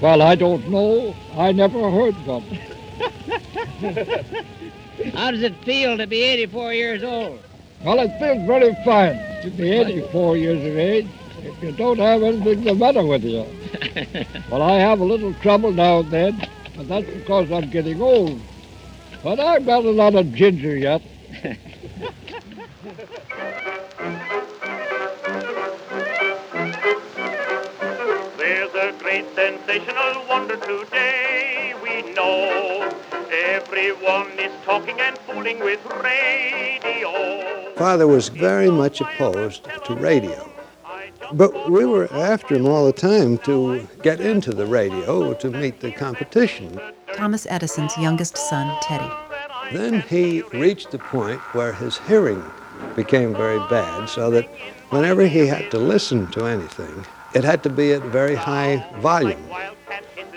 well, 0.00 0.22
I 0.22 0.34
don't 0.34 0.68
know. 0.70 1.14
I 1.36 1.52
never 1.52 1.90
heard 1.90 2.14
one. 2.26 2.42
How 5.14 5.30
does 5.30 5.42
it 5.42 5.54
feel 5.64 5.96
to 5.96 6.06
be 6.06 6.22
84 6.22 6.74
years 6.74 7.02
old? 7.02 7.40
Well, 7.84 7.98
it 8.00 8.10
feels 8.18 8.46
very 8.46 8.74
fine 8.84 9.16
to 9.42 9.50
be 9.50 9.70
84 9.70 10.36
years 10.36 10.58
of 10.58 10.78
age 10.78 11.06
if 11.42 11.62
you 11.62 11.72
don't 11.72 11.98
have 11.98 12.22
anything 12.22 12.64
the 12.64 12.74
matter 12.74 13.04
with 13.04 13.24
you. 13.24 13.46
Well, 14.50 14.62
I 14.62 14.78
have 14.80 14.98
a 15.00 15.04
little 15.04 15.32
trouble 15.34 15.70
now 15.72 16.00
and 16.00 16.10
then, 16.10 16.48
but 16.76 16.88
that's 16.88 17.06
because 17.06 17.50
I'm 17.52 17.70
getting 17.70 18.02
old. 18.02 18.40
But 19.22 19.38
I've 19.38 19.64
got 19.64 19.84
a 19.84 19.90
lot 19.90 20.16
of 20.16 20.34
ginger 20.34 20.76
yet. 20.76 21.00
sensational 29.40 30.22
wonder 30.28 30.56
today, 30.56 31.72
we 31.82 32.12
know. 32.12 32.92
Everyone 33.32 34.30
is 34.38 34.52
talking 34.66 35.00
and 35.00 35.16
fooling 35.20 35.60
with 35.60 35.80
radio. 36.04 37.72
Father 37.74 38.06
was 38.06 38.28
very 38.28 38.70
much 38.70 39.00
opposed 39.00 39.66
to 39.86 39.94
radio. 39.94 40.46
But 41.32 41.70
we 41.70 41.86
were 41.86 42.12
after 42.12 42.54
him 42.54 42.66
all 42.66 42.84
the 42.84 42.92
time 42.92 43.38
to 43.38 43.88
get 44.02 44.20
into 44.20 44.52
the 44.52 44.66
radio 44.66 45.32
to 45.32 45.50
meet 45.50 45.80
the 45.80 45.92
competition. 45.92 46.78
Thomas 47.14 47.46
Edison's 47.46 47.96
youngest 47.96 48.36
son, 48.36 48.76
Teddy. 48.82 49.10
Then 49.72 50.02
he 50.02 50.42
reached 50.52 50.90
the 50.90 50.98
point 50.98 51.40
where 51.54 51.72
his 51.72 51.96
hearing 51.96 52.44
became 52.94 53.32
very 53.34 53.60
bad, 53.70 54.10
so 54.10 54.30
that 54.32 54.46
whenever 54.90 55.26
he 55.26 55.46
had 55.46 55.70
to 55.70 55.78
listen 55.78 56.26
to 56.32 56.44
anything, 56.44 57.06
it 57.34 57.44
had 57.44 57.62
to 57.62 57.70
be 57.70 57.92
at 57.92 58.02
very 58.02 58.34
high 58.34 58.84
volume. 59.00 59.42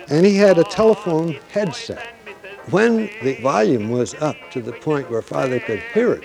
And 0.10 0.26
he 0.26 0.36
had 0.36 0.58
a 0.58 0.64
telephone 0.64 1.34
headset. 1.52 2.08
When 2.70 3.10
the 3.24 3.38
volume 3.42 3.90
was 3.90 4.14
up 4.16 4.38
to 4.52 4.62
the 4.62 4.72
point 4.72 5.10
where 5.10 5.22
Father 5.22 5.60
could 5.60 5.80
hear 5.94 6.14
it, 6.14 6.24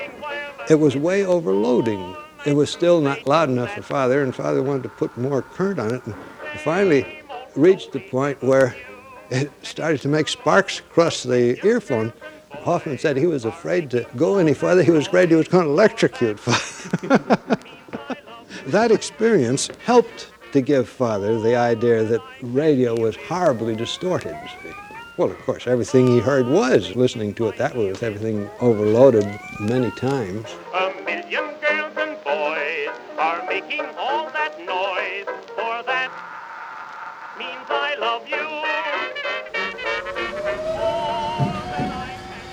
it 0.69 0.77
was 0.77 0.97
way 0.97 1.25
overloading. 1.25 2.17
It 2.47 2.55
was 2.55 2.71
still 2.71 3.01
not 3.01 3.27
loud 3.27 3.49
enough 3.49 3.75
for 3.75 3.83
Father, 3.83 4.23
and 4.23 4.35
Father 4.35 4.63
wanted 4.63 4.85
to 4.85 4.89
put 4.91 5.17
more 5.17 5.43
current 5.43 5.81
on 5.81 5.95
it. 5.95 6.07
And 6.07 6.15
finally, 6.61 7.23
reached 7.57 7.93
the 7.93 8.01
point 8.01 8.43
where 8.43 8.77
it 9.31 9.51
started 9.65 10.01
to 10.03 10.09
make 10.09 10.29
sparks 10.29 10.79
across 10.79 11.23
the 11.23 11.59
earphone. 11.67 12.13
Hoffman 12.51 12.99
said 12.99 13.17
he 13.17 13.27
was 13.27 13.45
afraid 13.45 13.91
to 13.91 14.07
go 14.17 14.39
any 14.39 14.55
further. 14.55 14.83
He 14.83 14.91
was 14.91 15.07
afraid 15.07 15.31
he 15.31 15.37
was 15.37 15.49
going 15.49 15.65
to 15.65 15.71
electrocute 15.71 16.39
father. 16.39 17.59
that 18.67 18.91
experience 18.91 19.69
helped 19.85 20.31
to 20.53 20.61
give 20.61 20.89
father 20.89 21.39
the 21.41 21.57
idea 21.57 22.05
that 22.05 22.21
radio 22.43 22.99
was 22.99 23.17
horribly 23.17 23.75
distorted. 23.77 24.37
Well, 25.17 25.31
of 25.31 25.39
course, 25.39 25.67
everything 25.67 26.07
he 26.07 26.21
heard 26.21 26.47
was. 26.47 26.95
Listening 26.95 27.35
to 27.35 27.49
it 27.49 27.57
that 27.59 27.75
way 27.75 27.91
with 27.91 28.03
everything 28.05 28.49
overloaded 28.61 29.27
many 29.59 29.91
times. 29.93 30.47
A 30.75 30.93
million 31.05 31.45
girls 31.61 31.97
and 31.97 32.17
boys 32.23 32.89
are 33.19 33.45
making 33.49 33.85
all 33.99 34.31
that 34.31 34.57
noise, 34.61 35.27
for 35.49 35.83
that 35.83 36.11
means 37.37 37.67
I 37.69 37.97
love 37.99 38.29
you. 38.29 38.47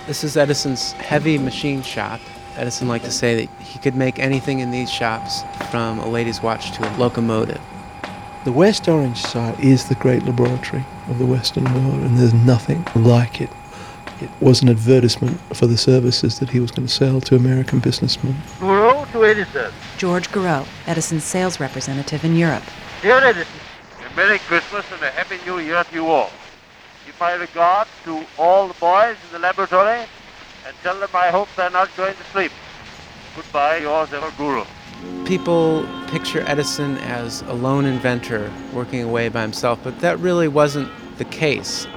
This 0.07 0.23
is 0.23 0.35
Edison's 0.35 0.91
heavy 0.93 1.37
machine 1.37 1.83
shop. 1.83 2.19
Edison 2.57 2.87
liked 2.87 3.05
to 3.05 3.11
say 3.11 3.45
that 3.45 3.61
he 3.61 3.77
could 3.79 3.95
make 3.95 4.17
anything 4.17 4.59
in 4.59 4.71
these 4.71 4.89
shops, 4.89 5.43
from 5.69 5.99
a 5.99 6.09
lady's 6.09 6.41
watch 6.41 6.71
to 6.77 6.83
a 6.83 6.91
locomotive. 6.97 7.61
The 8.45 8.51
West 8.51 8.87
Orange 8.87 9.17
site 9.17 9.59
is 9.59 9.89
the 9.89 9.95
great 9.95 10.21
laboratory 10.21 10.85
of 11.09 11.17
the 11.17 11.25
Western 11.25 11.63
world, 11.63 12.03
and 12.03 12.15
there's 12.15 12.31
nothing 12.31 12.85
like 12.93 13.41
it. 13.41 13.49
It 14.21 14.29
was 14.39 14.61
an 14.61 14.69
advertisement 14.69 15.39
for 15.55 15.65
the 15.65 15.77
services 15.77 16.37
that 16.37 16.51
he 16.51 16.59
was 16.59 16.69
going 16.69 16.87
to 16.87 16.93
sell 16.93 17.19
to 17.21 17.35
American 17.35 17.79
businessmen. 17.79 18.35
Gouraud 18.59 19.05
to 19.13 19.25
Edison. 19.25 19.73
George 19.97 20.31
Gouraud, 20.31 20.67
Edison's 20.85 21.23
sales 21.23 21.59
representative 21.59 22.23
in 22.23 22.35
Europe. 22.35 22.61
Dear 23.01 23.17
Edison, 23.17 23.59
a 24.07 24.15
Merry 24.15 24.37
Christmas 24.37 24.85
and 24.93 25.01
a 25.01 25.09
Happy 25.09 25.39
New 25.43 25.57
Year 25.57 25.83
to 25.83 25.95
you 25.95 26.05
all. 26.05 26.29
Give 27.07 27.19
my 27.19 27.33
regards 27.33 27.89
to 28.03 28.23
all 28.37 28.67
the 28.67 28.75
boys 28.75 29.17
in 29.25 29.31
the 29.31 29.39
laboratory 29.39 30.01
and 30.67 30.75
tell 30.83 30.99
them 30.99 31.09
I 31.15 31.29
hope 31.29 31.47
they're 31.57 31.71
not 31.71 31.89
going 31.97 32.13
to 32.13 32.23
sleep. 32.25 32.51
Goodbye, 33.35 33.77
yours 33.77 34.13
ever, 34.13 34.31
Gouraud. 34.37 34.67
People 35.25 35.87
picture 36.07 36.43
Edison 36.47 36.97
as 36.99 37.41
a 37.43 37.53
lone 37.53 37.85
inventor 37.85 38.51
working 38.73 39.01
away 39.01 39.29
by 39.29 39.41
himself, 39.41 39.79
but 39.83 39.99
that 39.99 40.19
really 40.19 40.47
wasn't 40.47 40.89
the 41.17 41.25
case. 41.25 41.87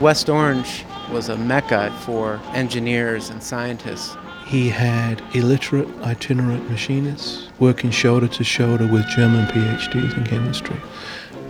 West 0.00 0.28
Orange 0.28 0.84
was 1.12 1.28
a 1.28 1.36
mecca 1.36 1.96
for 2.04 2.40
engineers 2.54 3.30
and 3.30 3.42
scientists. 3.42 4.16
He 4.46 4.68
had 4.68 5.22
illiterate 5.34 5.88
itinerant 6.02 6.68
machinists 6.68 7.48
working 7.58 7.90
shoulder 7.90 8.26
to 8.28 8.44
shoulder 8.44 8.86
with 8.86 9.06
German 9.08 9.46
PhDs 9.46 10.16
in 10.16 10.24
chemistry. 10.24 10.76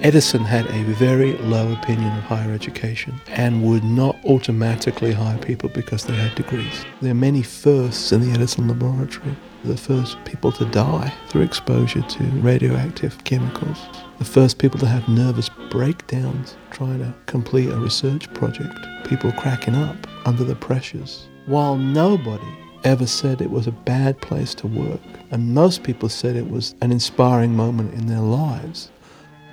Edison 0.02 0.42
had 0.42 0.66
a 0.66 0.82
very 0.94 1.34
low 1.38 1.72
opinion 1.72 2.16
of 2.18 2.24
higher 2.24 2.52
education 2.52 3.20
and 3.28 3.62
would 3.62 3.84
not 3.84 4.16
automatically 4.24 5.12
hire 5.12 5.38
people 5.38 5.68
because 5.68 6.04
they 6.04 6.14
had 6.14 6.34
degrees. 6.34 6.84
There 7.00 7.12
are 7.12 7.14
many 7.14 7.42
firsts 7.42 8.12
in 8.12 8.20
the 8.20 8.32
Edison 8.32 8.66
laboratory. 8.66 9.36
The 9.64 9.76
first 9.76 10.16
people 10.24 10.50
to 10.52 10.64
die 10.66 11.14
through 11.28 11.42
exposure 11.42 12.02
to 12.02 12.24
radioactive 12.40 13.22
chemicals. 13.22 13.78
The 14.18 14.24
first 14.24 14.58
people 14.58 14.80
to 14.80 14.86
have 14.86 15.08
nervous 15.08 15.48
breakdowns 15.70 16.56
trying 16.72 16.98
to 16.98 17.14
complete 17.26 17.70
a 17.70 17.76
research 17.76 18.32
project. 18.34 18.76
People 19.04 19.30
cracking 19.32 19.76
up 19.76 19.96
under 20.26 20.42
the 20.42 20.56
pressures. 20.56 21.28
While 21.46 21.76
nobody 21.76 22.44
ever 22.82 23.06
said 23.06 23.40
it 23.40 23.52
was 23.52 23.68
a 23.68 23.72
bad 23.72 24.20
place 24.20 24.52
to 24.56 24.66
work, 24.66 25.00
and 25.30 25.54
most 25.54 25.84
people 25.84 26.08
said 26.08 26.34
it 26.34 26.50
was 26.50 26.74
an 26.80 26.90
inspiring 26.90 27.54
moment 27.54 27.94
in 27.94 28.06
their 28.06 28.20
lives, 28.20 28.90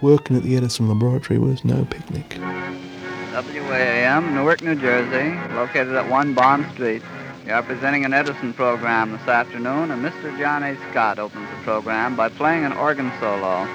working 0.01 0.36
at 0.36 0.42
the 0.42 0.58
Edison 0.58 0.89
laboratory 0.89 1.38
was 1.38 1.63
no 1.63 1.86
picnic. 1.86 2.39
WAAM, 3.32 4.34
Newark, 4.34 4.63
New 4.63 4.74
Jersey, 4.74 5.38
located 5.54 5.94
at 5.94 6.10
1 6.10 6.34
Bond 6.34 6.66
Street. 6.74 7.04
We 7.49 7.53
are 7.53 7.63
presenting 7.63 8.05
an 8.05 8.13
Edison 8.13 8.53
program 8.53 9.12
this 9.12 9.27
afternoon, 9.27 9.89
and 9.89 10.05
Mr. 10.05 10.38
John 10.38 10.62
A. 10.62 10.77
Scott 10.91 11.17
opens 11.17 11.49
the 11.49 11.55
program 11.63 12.15
by 12.15 12.29
playing 12.29 12.63
an 12.63 12.73
organ 12.73 13.12
solo. 13.19 13.65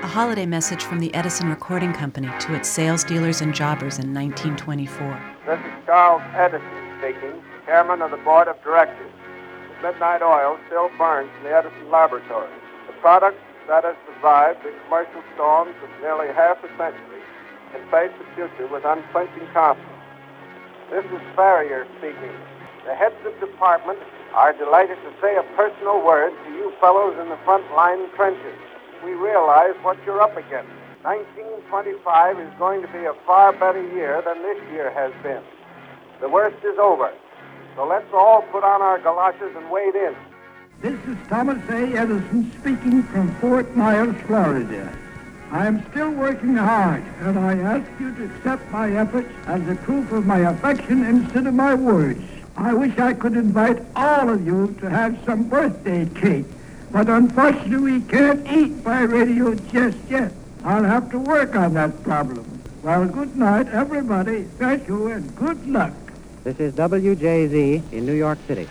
A 0.00 0.06
holiday 0.06 0.46
message 0.46 0.82
from 0.82 0.98
the 0.98 1.12
Edison 1.12 1.50
Recording 1.50 1.92
Company 1.92 2.30
to 2.40 2.54
its 2.54 2.66
sales 2.66 3.04
dealers 3.04 3.42
and 3.42 3.54
jobbers 3.54 3.98
in 3.98 4.14
1924. 4.14 5.20
This 5.44 5.60
is 5.60 5.84
Charles 5.84 6.22
Edison 6.32 6.64
speaking, 6.96 7.36
chairman 7.66 8.00
of 8.00 8.12
the 8.12 8.16
board 8.24 8.48
of 8.48 8.56
directors. 8.64 9.12
The 9.68 9.92
midnight 9.92 10.22
oil 10.22 10.58
still 10.68 10.88
burns 10.96 11.28
in 11.36 11.44
the 11.44 11.54
Edison 11.54 11.90
laboratory. 11.90 12.48
The 12.86 12.94
product 13.04 13.36
that 13.68 13.84
has 13.84 13.96
survived 14.06 14.64
the 14.64 14.72
commercial 14.84 15.20
storms 15.34 15.74
of 15.84 15.90
nearly 16.00 16.28
half 16.32 16.64
a 16.64 16.68
century 16.78 17.20
and 17.76 17.84
face 17.90 18.10
the 18.16 18.24
future 18.34 18.72
with 18.72 18.86
unflinching 18.86 19.52
confidence. 19.52 19.87
This 20.90 21.04
is 21.12 21.20
Farrier 21.36 21.86
speaking. 21.98 22.32
The 22.86 22.94
heads 22.94 23.20
of 23.26 23.38
department 23.40 23.98
are 24.32 24.56
delighted 24.56 24.96
to 25.04 25.12
say 25.20 25.36
a 25.36 25.42
personal 25.54 26.00
word 26.00 26.32
to 26.46 26.50
you 26.52 26.72
fellows 26.80 27.14
in 27.20 27.28
the 27.28 27.36
front 27.44 27.70
line 27.76 28.08
trenches. 28.16 28.56
We 29.04 29.12
realize 29.12 29.76
what 29.82 29.98
you're 30.06 30.22
up 30.22 30.36
against. 30.36 30.72
1925 31.04 32.40
is 32.40 32.52
going 32.58 32.80
to 32.80 32.88
be 32.88 33.04
a 33.04 33.12
far 33.26 33.52
better 33.52 33.84
year 33.92 34.22
than 34.24 34.42
this 34.42 34.56
year 34.72 34.90
has 34.90 35.12
been. 35.22 35.42
The 36.20 36.28
worst 36.28 36.56
is 36.64 36.78
over. 36.78 37.12
So 37.76 37.86
let's 37.86 38.08
all 38.14 38.42
put 38.50 38.64
on 38.64 38.80
our 38.80 38.98
galoshes 38.98 39.54
and 39.54 39.70
wade 39.70 39.94
in. 39.94 40.16
This 40.80 40.98
is 41.06 41.18
Thomas 41.28 41.62
A. 41.68 41.98
Edison 41.98 42.50
speaking 42.60 43.02
from 43.02 43.34
Fort 43.36 43.76
Myers, 43.76 44.16
Florida. 44.26 44.90
I 45.50 45.66
am 45.66 45.82
still 45.90 46.10
working 46.10 46.56
hard, 46.56 47.02
and 47.20 47.38
I 47.38 47.56
ask 47.56 47.88
you 47.98 48.14
to 48.14 48.24
accept 48.26 48.70
my 48.70 48.92
efforts 48.94 49.30
as 49.46 49.66
a 49.66 49.76
proof 49.76 50.12
of 50.12 50.26
my 50.26 50.40
affection 50.40 51.04
instead 51.04 51.46
of 51.46 51.54
my 51.54 51.74
words. 51.74 52.22
I 52.54 52.74
wish 52.74 52.98
I 52.98 53.14
could 53.14 53.34
invite 53.34 53.80
all 53.96 54.28
of 54.28 54.44
you 54.44 54.76
to 54.80 54.90
have 54.90 55.18
some 55.24 55.48
birthday 55.48 56.06
cake, 56.06 56.44
but 56.90 57.08
unfortunately 57.08 57.92
we 57.92 58.00
can't 58.02 58.46
eat 58.50 58.84
by 58.84 59.02
radio 59.02 59.54
just 59.54 59.96
yet. 60.10 60.32
I'll 60.64 60.84
have 60.84 61.10
to 61.12 61.18
work 61.18 61.56
on 61.56 61.72
that 61.74 62.02
problem. 62.02 62.44
Well, 62.82 63.06
good 63.06 63.34
night, 63.34 63.68
everybody. 63.68 64.42
Thank 64.58 64.86
you, 64.86 65.06
and 65.06 65.34
good 65.34 65.66
luck. 65.66 65.94
This 66.44 66.60
is 66.60 66.74
WJZ 66.74 67.92
in 67.92 68.04
New 68.04 68.12
York 68.12 68.38
City. 68.46 68.68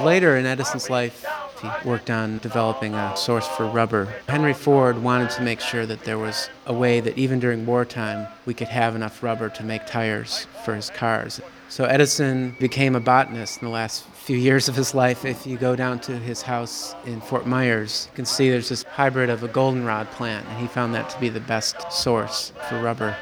Later 0.00 0.36
in 0.36 0.46
Edison's 0.46 0.88
life, 0.88 1.24
he 1.60 1.68
worked 1.88 2.10
on 2.10 2.38
developing 2.38 2.94
a 2.94 3.16
source 3.16 3.46
for 3.46 3.66
rubber. 3.66 4.12
Henry 4.26 4.54
Ford 4.54 5.02
wanted 5.02 5.30
to 5.30 5.42
make 5.42 5.60
sure 5.60 5.84
that 5.84 6.04
there 6.04 6.18
was 6.18 6.48
a 6.66 6.72
way 6.72 7.00
that 7.00 7.18
even 7.18 7.38
during 7.38 7.66
wartime 7.66 8.26
we 8.46 8.54
could 8.54 8.68
have 8.68 8.96
enough 8.96 9.22
rubber 9.22 9.48
to 9.50 9.62
make 9.62 9.86
tires 9.86 10.46
for 10.64 10.74
his 10.74 10.90
cars. 10.90 11.40
So 11.68 11.84
Edison 11.84 12.56
became 12.58 12.94
a 12.94 13.00
botanist 13.00 13.60
in 13.60 13.66
the 13.66 13.72
last 13.72 14.04
few 14.08 14.36
years 14.36 14.68
of 14.68 14.74
his 14.74 14.94
life. 14.94 15.24
If 15.24 15.46
you 15.46 15.56
go 15.56 15.76
down 15.76 16.00
to 16.00 16.18
his 16.18 16.42
house 16.42 16.94
in 17.04 17.20
Fort 17.20 17.46
Myers, 17.46 18.08
you 18.10 18.16
can 18.16 18.24
see 18.24 18.50
there's 18.50 18.70
this 18.70 18.82
hybrid 18.84 19.30
of 19.30 19.42
a 19.42 19.48
goldenrod 19.48 20.10
plant, 20.10 20.46
and 20.48 20.58
he 20.58 20.66
found 20.66 20.94
that 20.94 21.10
to 21.10 21.20
be 21.20 21.28
the 21.28 21.40
best 21.40 21.92
source 21.92 22.52
for 22.68 22.80
rubber. 22.80 23.16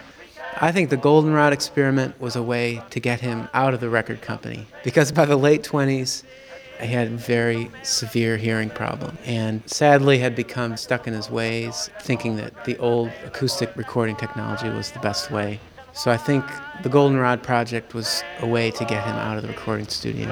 I 0.61 0.73
think 0.73 0.91
the 0.91 0.97
goldenrod 0.97 1.53
experiment 1.53 2.21
was 2.21 2.37
a 2.37 2.43
way 2.43 2.83
to 2.91 3.01
get 3.01 3.21
him 3.21 3.49
out 3.55 3.73
of 3.73 3.81
the 3.81 3.89
record 3.89 4.21
company 4.21 4.67
because 4.85 5.13
by 5.13 5.25
the 5.25 5.37
late 5.37 5.63
20s, 5.63 6.23
he 6.83 6.95
had 6.95 7.09
a 7.09 7.11
very 7.11 7.71
severe 7.83 8.37
hearing 8.37 8.71
problem 8.71 9.19
and 9.25 9.63
sadly 9.67 10.19
had 10.19 10.35
become 10.35 10.77
stuck 10.77 11.07
in 11.07 11.13
his 11.13 11.31
ways, 11.31 11.91
thinking 12.01 12.37
that 12.37 12.65
the 12.65 12.77
old 12.79 13.11
acoustic 13.25 13.75
recording 13.77 14.17
technology 14.17 14.69
was 14.69 14.91
the 14.93 14.99
best 15.01 15.31
way. 15.31 15.61
So 15.93 16.11
I 16.11 16.17
think 16.17 16.45
the 16.83 16.89
Goldenrod 16.89 17.43
project 17.43 17.95
was 17.95 18.23
a 18.41 18.47
way 18.47 18.71
to 18.71 18.85
get 18.85 19.05
him 19.05 19.17
out 19.17 19.37
of 19.37 19.43
the 19.43 19.49
recording 19.49 19.89
studio. 19.89 20.29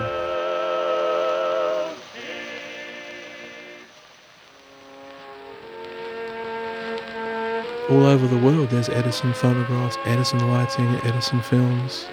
All 7.90 8.04
over 8.04 8.26
the 8.26 8.36
world, 8.36 8.68
there's 8.68 8.90
Edison 8.90 9.32
phonographs, 9.32 9.96
Edison 10.04 10.46
lighting, 10.50 10.86
Edison 11.04 11.40
films. 11.40 12.06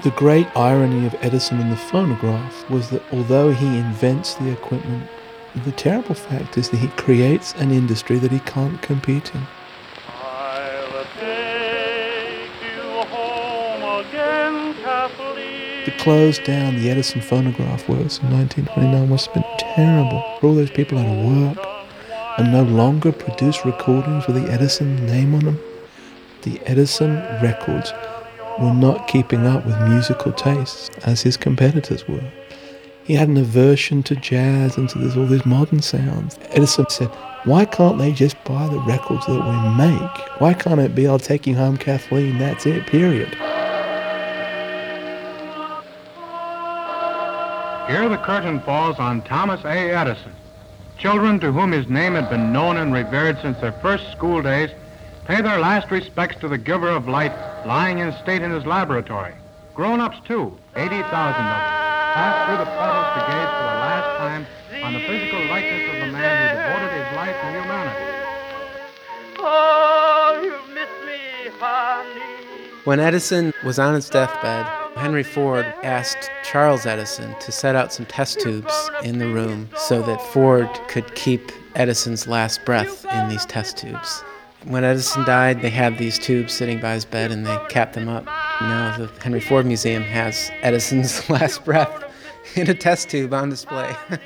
The 0.00 0.10
great 0.16 0.48
irony 0.56 1.06
of 1.06 1.14
Edison 1.20 1.60
and 1.60 1.70
the 1.70 1.76
phonograph 1.76 2.68
was 2.68 2.90
that 2.90 3.02
although 3.12 3.52
he 3.52 3.66
invents 3.78 4.34
the 4.34 4.50
equipment, 4.50 5.08
the 5.64 5.70
terrible 5.70 6.16
fact 6.16 6.58
is 6.58 6.70
that 6.70 6.78
he 6.78 6.88
creates 6.88 7.54
an 7.54 7.70
industry 7.70 8.18
that 8.18 8.32
he 8.32 8.40
can't 8.40 8.82
compete 8.82 9.32
in. 9.32 9.46
I'll 10.08 11.04
take 11.20 12.50
you 12.64 12.82
home 13.14 14.04
again, 14.04 14.74
Kathleen. 14.82 15.84
To 15.84 15.90
close 15.98 16.38
down 16.40 16.76
the 16.76 16.90
Edison 16.90 17.20
phonograph 17.20 17.88
works 17.88 18.18
in 18.18 18.30
1929 18.30 19.08
must 19.08 19.26
have 19.26 19.34
been 19.34 19.58
terrible 19.58 20.20
for 20.40 20.48
all 20.48 20.54
those 20.56 20.70
people 20.70 20.98
out 20.98 21.06
of 21.06 21.56
work 21.56 21.58
and 22.38 22.50
no 22.50 22.64
longer 22.64 23.12
produce 23.12 23.64
recordings 23.64 24.26
with 24.26 24.34
the 24.34 24.50
Edison 24.50 25.06
name 25.06 25.34
on 25.34 25.44
them. 25.44 25.60
The 26.42 26.60
Edison 26.66 27.16
records 27.40 27.92
were 28.60 28.74
not 28.74 29.08
keeping 29.08 29.46
up 29.46 29.64
with 29.64 29.80
musical 29.82 30.32
tastes 30.32 30.90
as 31.04 31.22
his 31.22 31.36
competitors 31.36 32.06
were. 32.06 32.24
He 33.04 33.14
had 33.14 33.28
an 33.28 33.36
aversion 33.36 34.02
to 34.04 34.14
jazz 34.16 34.76
and 34.76 34.88
to 34.90 34.98
this, 34.98 35.16
all 35.16 35.26
these 35.26 35.44
modern 35.44 35.82
sounds. 35.82 36.38
Edison 36.50 36.88
said, 36.88 37.08
why 37.44 37.64
can't 37.64 37.98
they 37.98 38.12
just 38.12 38.36
buy 38.44 38.68
the 38.68 38.78
records 38.80 39.26
that 39.26 39.32
we 39.32 39.76
make? 39.76 40.40
Why 40.40 40.54
can't 40.54 40.78
it 40.78 40.94
be, 40.94 41.08
I'll 41.08 41.18
take 41.18 41.46
you 41.46 41.56
home, 41.56 41.76
Kathleen, 41.76 42.38
that's 42.38 42.66
it, 42.66 42.86
period? 42.86 43.30
Here 47.88 48.08
the 48.08 48.22
curtain 48.24 48.60
falls 48.60 49.00
on 49.00 49.22
Thomas 49.22 49.64
A. 49.64 49.90
Edison. 49.90 50.32
Children 50.98 51.40
to 51.40 51.50
whom 51.50 51.72
his 51.72 51.88
name 51.88 52.14
had 52.14 52.30
been 52.30 52.52
known 52.52 52.76
and 52.76 52.92
revered 52.92 53.40
since 53.42 53.58
their 53.58 53.72
first 53.72 54.12
school 54.12 54.40
days 54.40 54.70
pay 55.24 55.40
their 55.40 55.58
last 55.58 55.90
respects 55.90 56.36
to 56.40 56.48
the 56.48 56.58
giver 56.58 56.88
of 56.88 57.08
light 57.08 57.32
lying 57.66 57.98
in 57.98 58.12
state 58.22 58.42
in 58.42 58.50
his 58.50 58.66
laboratory. 58.66 59.34
Grown-ups, 59.74 60.18
too, 60.26 60.58
80,000 60.76 60.98
of 60.98 61.06
them, 61.08 61.44
pass 62.14 62.46
through 62.46 62.58
the 62.58 62.70
portals 62.70 63.08
to 63.14 63.20
gaze 63.30 63.48
for 63.48 63.62
the 63.62 63.78
last 63.80 64.18
time 64.18 64.46
on 64.84 64.92
the 64.92 65.00
physical 65.00 65.40
likeness 65.46 65.94
of 65.94 66.00
the 66.00 66.12
man 66.12 66.36
who 66.36 66.54
devoted 66.58 66.90
his 66.92 67.16
life 67.16 67.36
to 67.40 67.46
humanity. 67.50 68.06
Oh, 69.38 70.40
you 70.42 70.74
miss 70.74 70.90
me, 71.06 71.50
honey. 71.58 72.82
When 72.84 73.00
Edison 73.00 73.52
was 73.64 73.78
on 73.78 73.94
his 73.94 74.10
deathbed, 74.10 74.66
Henry 74.96 75.22
Ford 75.22 75.64
asked 75.82 76.30
Charles 76.42 76.84
Edison 76.84 77.34
to 77.40 77.52
set 77.52 77.74
out 77.76 77.92
some 77.92 78.06
test 78.06 78.40
tubes 78.40 78.90
in 79.02 79.18
the 79.18 79.28
room 79.28 79.70
so 79.76 80.02
that 80.02 80.20
Ford 80.20 80.68
could 80.88 81.14
keep 81.14 81.50
Edison's 81.76 82.26
last 82.26 82.62
breath 82.66 83.06
in 83.06 83.28
these 83.28 83.46
test 83.46 83.78
tubes. 83.78 84.22
When 84.64 84.84
Edison 84.84 85.24
died, 85.24 85.60
they 85.60 85.70
had 85.70 85.98
these 85.98 86.18
tubes 86.18 86.52
sitting 86.52 86.80
by 86.80 86.94
his 86.94 87.04
bed 87.04 87.32
and 87.32 87.44
they 87.44 87.58
capped 87.68 87.94
them 87.94 88.08
up. 88.08 88.26
Now 88.60 88.96
the 88.96 89.10
Henry 89.22 89.40
Ford 89.40 89.66
Museum 89.66 90.02
has 90.02 90.50
Edison's 90.62 91.28
last 91.30 91.64
breath 91.64 92.04
in 92.54 92.70
a 92.70 92.74
test 92.74 93.10
tube 93.10 93.34
on 93.34 93.50
display. 93.50 93.94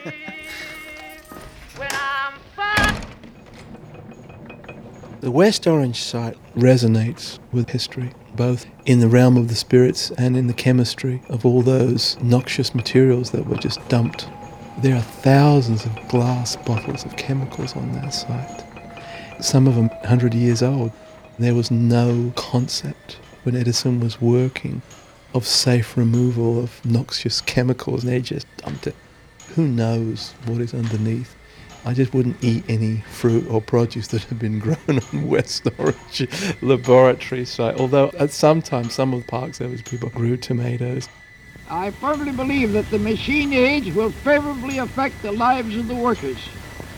The 5.27 5.33
West 5.33 5.66
Orange 5.66 6.03
site 6.03 6.37
resonates 6.55 7.40
with 7.51 7.70
history, 7.70 8.12
both 8.37 8.64
in 8.85 9.01
the 9.01 9.09
realm 9.09 9.37
of 9.37 9.49
the 9.49 9.57
spirits 9.57 10.12
and 10.12 10.37
in 10.37 10.46
the 10.46 10.55
chemistry 10.55 11.20
of 11.29 11.44
all 11.44 11.62
those 11.62 12.16
noxious 12.20 12.77
materials 12.77 13.33
that 13.33 13.44
were 13.44 13.57
just 13.57 13.81
dumped. 13.88 14.29
There 14.83 14.94
are 14.94 15.01
thousands 15.01 15.85
of 15.85 16.09
glass 16.09 16.55
bottles 16.55 17.05
of 17.05 17.16
chemicals 17.16 17.75
on 17.75 17.90
that 17.94 18.11
site, 18.11 18.65
some 19.40 19.66
of 19.66 19.75
them 19.75 19.88
100 19.88 20.35
years 20.35 20.62
old. 20.62 20.92
There 21.38 21.55
was 21.55 21.70
no 21.70 22.33
concept 22.37 23.18
when 23.42 23.57
Edison 23.57 24.01
was 24.01 24.20
working 24.20 24.83
of 25.35 25.46
safe 25.46 25.96
removal 25.96 26.59
of 26.59 26.85
noxious 26.85 27.40
chemicals, 27.40 28.05
and 28.05 28.12
they 28.12 28.20
just 28.20 28.46
dumped 28.57 28.87
it. 28.87 28.96
Who 29.55 29.68
knows 29.68 30.33
what 30.46 30.61
is 30.61 30.75
underneath? 30.75 31.37
I 31.85 31.94
just 31.94 32.12
wouldn't 32.12 32.42
eat 32.42 32.64
any 32.68 33.05
fruit 33.12 33.46
or 33.49 33.61
produce 33.61 34.09
that 34.09 34.25
had 34.25 34.38
been 34.38 34.59
grown 34.61 34.77
on 35.12 35.29
West 35.29 35.68
Orange 35.79 36.27
laboratory 36.62 37.44
site. 37.44 37.79
Although 37.79 38.11
at 38.18 38.33
some 38.33 38.61
time, 38.61 38.90
some 38.90 39.12
of 39.14 39.20
the 39.20 39.29
Park 39.29 39.55
Service 39.55 39.83
people 39.83 40.09
grew 40.09 40.37
tomatoes. 40.37 41.09
I 41.70 41.90
firmly 41.90 42.33
believe 42.33 42.72
that 42.72 42.90
the 42.90 42.99
machine 42.99 43.53
age 43.53 43.92
will 43.94 44.11
favorably 44.11 44.79
affect 44.79 45.20
the 45.22 45.33
lives 45.33 45.77
of 45.77 45.88
the 45.88 45.94
workers. 45.94 46.38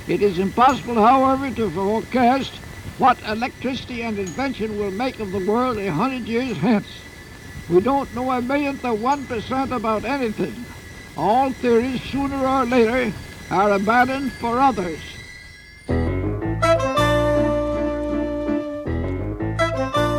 It 0.09 0.23
is 0.23 0.39
impossible, 0.39 0.95
however, 0.95 1.51
to 1.51 1.71
forecast 1.71 2.51
what 2.97 3.19
electricity 3.29 4.03
and 4.03 4.19
invention 4.19 4.79
will 4.79 4.91
make 4.91 5.21
of 5.21 5.33
the 5.33 5.47
world 5.47 5.77
a 5.77 5.93
hundred 5.93 6.27
years 6.27 6.57
hence. 6.57 6.89
We 7.69 7.81
don't 7.81 8.13
know 8.15 8.31
a 8.31 8.41
millionth 8.41 8.83
of 8.87 9.03
one 9.03 9.27
percent 9.27 9.71
about 9.71 10.07
anything. 10.07 10.65
All 11.17 11.53
theories, 11.53 12.03
sooner 12.05 12.47
or 12.47 12.65
later, 12.65 13.13
are 13.51 13.73
abandoned 13.73 14.33
for 14.33 14.59
others. 14.61 15.01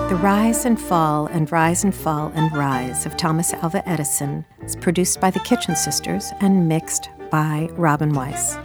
The 0.09 0.19
Rise 0.21 0.65
and 0.65 0.79
Fall 0.79 1.27
and 1.27 1.51
Rise 1.51 1.83
and 1.83 1.95
Fall 1.95 2.31
and 2.35 2.55
Rise 2.55 3.07
of 3.07 3.17
Thomas 3.17 3.53
Alva 3.53 3.87
Edison 3.89 4.45
is 4.61 4.75
produced 4.75 5.19
by 5.19 5.31
the 5.31 5.39
Kitchen 5.39 5.75
Sisters 5.75 6.31
and 6.41 6.67
mixed 6.67 7.09
by 7.29 7.69
Robin 7.73 8.13
Weiss. 8.13 8.55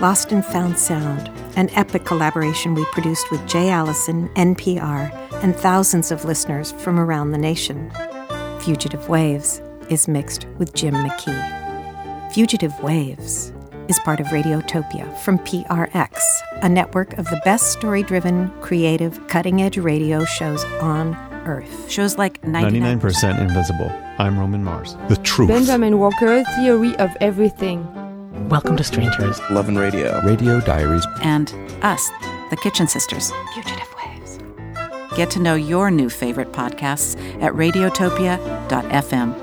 Lost 0.00 0.32
and 0.32 0.44
Found 0.46 0.78
Sound, 0.78 1.30
an 1.56 1.70
epic 1.70 2.04
collaboration 2.04 2.74
we 2.74 2.84
produced 2.86 3.30
with 3.30 3.46
Jay 3.46 3.68
Allison, 3.68 4.28
NPR, 4.30 5.12
and 5.42 5.54
thousands 5.54 6.10
of 6.10 6.24
listeners 6.24 6.72
from 6.72 6.98
around 6.98 7.32
the 7.32 7.38
nation. 7.38 7.90
Fugitive 8.60 9.08
Waves 9.08 9.60
is 9.88 10.08
mixed 10.08 10.46
with 10.58 10.74
Jim 10.74 10.94
McKee. 10.94 12.32
Fugitive 12.32 12.72
Waves 12.82 13.52
is 13.88 13.98
part 14.00 14.20
of 14.20 14.26
Radiotopia 14.28 15.18
from 15.18 15.38
PRX, 15.40 16.18
a 16.62 16.68
network 16.68 17.18
of 17.18 17.26
the 17.26 17.40
best 17.44 17.72
story 17.72 18.02
driven, 18.02 18.50
creative, 18.60 19.26
cutting 19.28 19.60
edge 19.62 19.78
radio 19.78 20.24
shows 20.24 20.64
on 20.80 21.14
Earth. 21.46 21.90
Shows 21.90 22.18
like 22.18 22.40
99%, 22.42 23.00
99% 23.00 23.40
Invisible. 23.40 23.90
I'm 24.18 24.38
Roman 24.38 24.62
Mars. 24.62 24.96
The 25.08 25.16
truth. 25.16 25.48
Benjamin 25.48 25.98
Walker, 25.98 26.44
Theory 26.56 26.96
of 26.96 27.10
Everything. 27.20 27.86
Welcome 28.48 28.76
to 28.76 28.84
Strangers. 28.84 29.40
Love 29.50 29.68
and 29.68 29.78
Radio. 29.78 30.20
Radio 30.22 30.60
Diaries. 30.60 31.06
And 31.22 31.52
us, 31.82 32.08
the 32.50 32.56
Kitchen 32.62 32.86
Sisters. 32.86 33.32
Fugitive 33.54 33.94
Waves. 33.96 34.38
Get 35.16 35.30
to 35.30 35.38
know 35.40 35.54
your 35.54 35.90
new 35.90 36.10
favorite 36.10 36.52
podcasts 36.52 37.16
at 37.42 37.52
radiotopia.fm. 37.52 39.34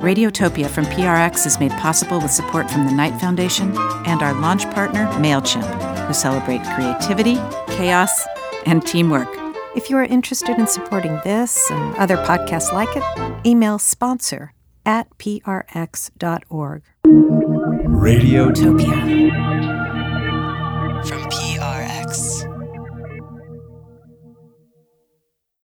Radiotopia 0.00 0.68
from 0.68 0.84
PRX 0.86 1.46
is 1.46 1.58
made 1.58 1.72
possible 1.72 2.20
with 2.20 2.30
support 2.30 2.70
from 2.70 2.86
the 2.86 2.92
Knight 2.92 3.18
Foundation 3.20 3.76
and 4.06 4.22
our 4.22 4.34
launch 4.34 4.64
partner, 4.70 5.06
MailChimp, 5.14 6.06
who 6.06 6.14
celebrate 6.14 6.62
creativity, 6.74 7.34
chaos, 7.76 8.24
and 8.64 8.86
teamwork. 8.86 9.28
If 9.74 9.90
you 9.90 9.96
are 9.96 10.04
interested 10.04 10.58
in 10.58 10.66
supporting 10.66 11.20
this 11.24 11.70
and 11.70 11.96
other 11.96 12.16
podcasts 12.16 12.72
like 12.72 12.88
it, 12.96 13.46
email 13.46 13.78
sponsor 13.78 14.52
at 14.86 15.10
prx.org. 15.18 16.82
Radiotopia 18.06 19.30
from 21.06 21.22
PRX. 21.24 22.35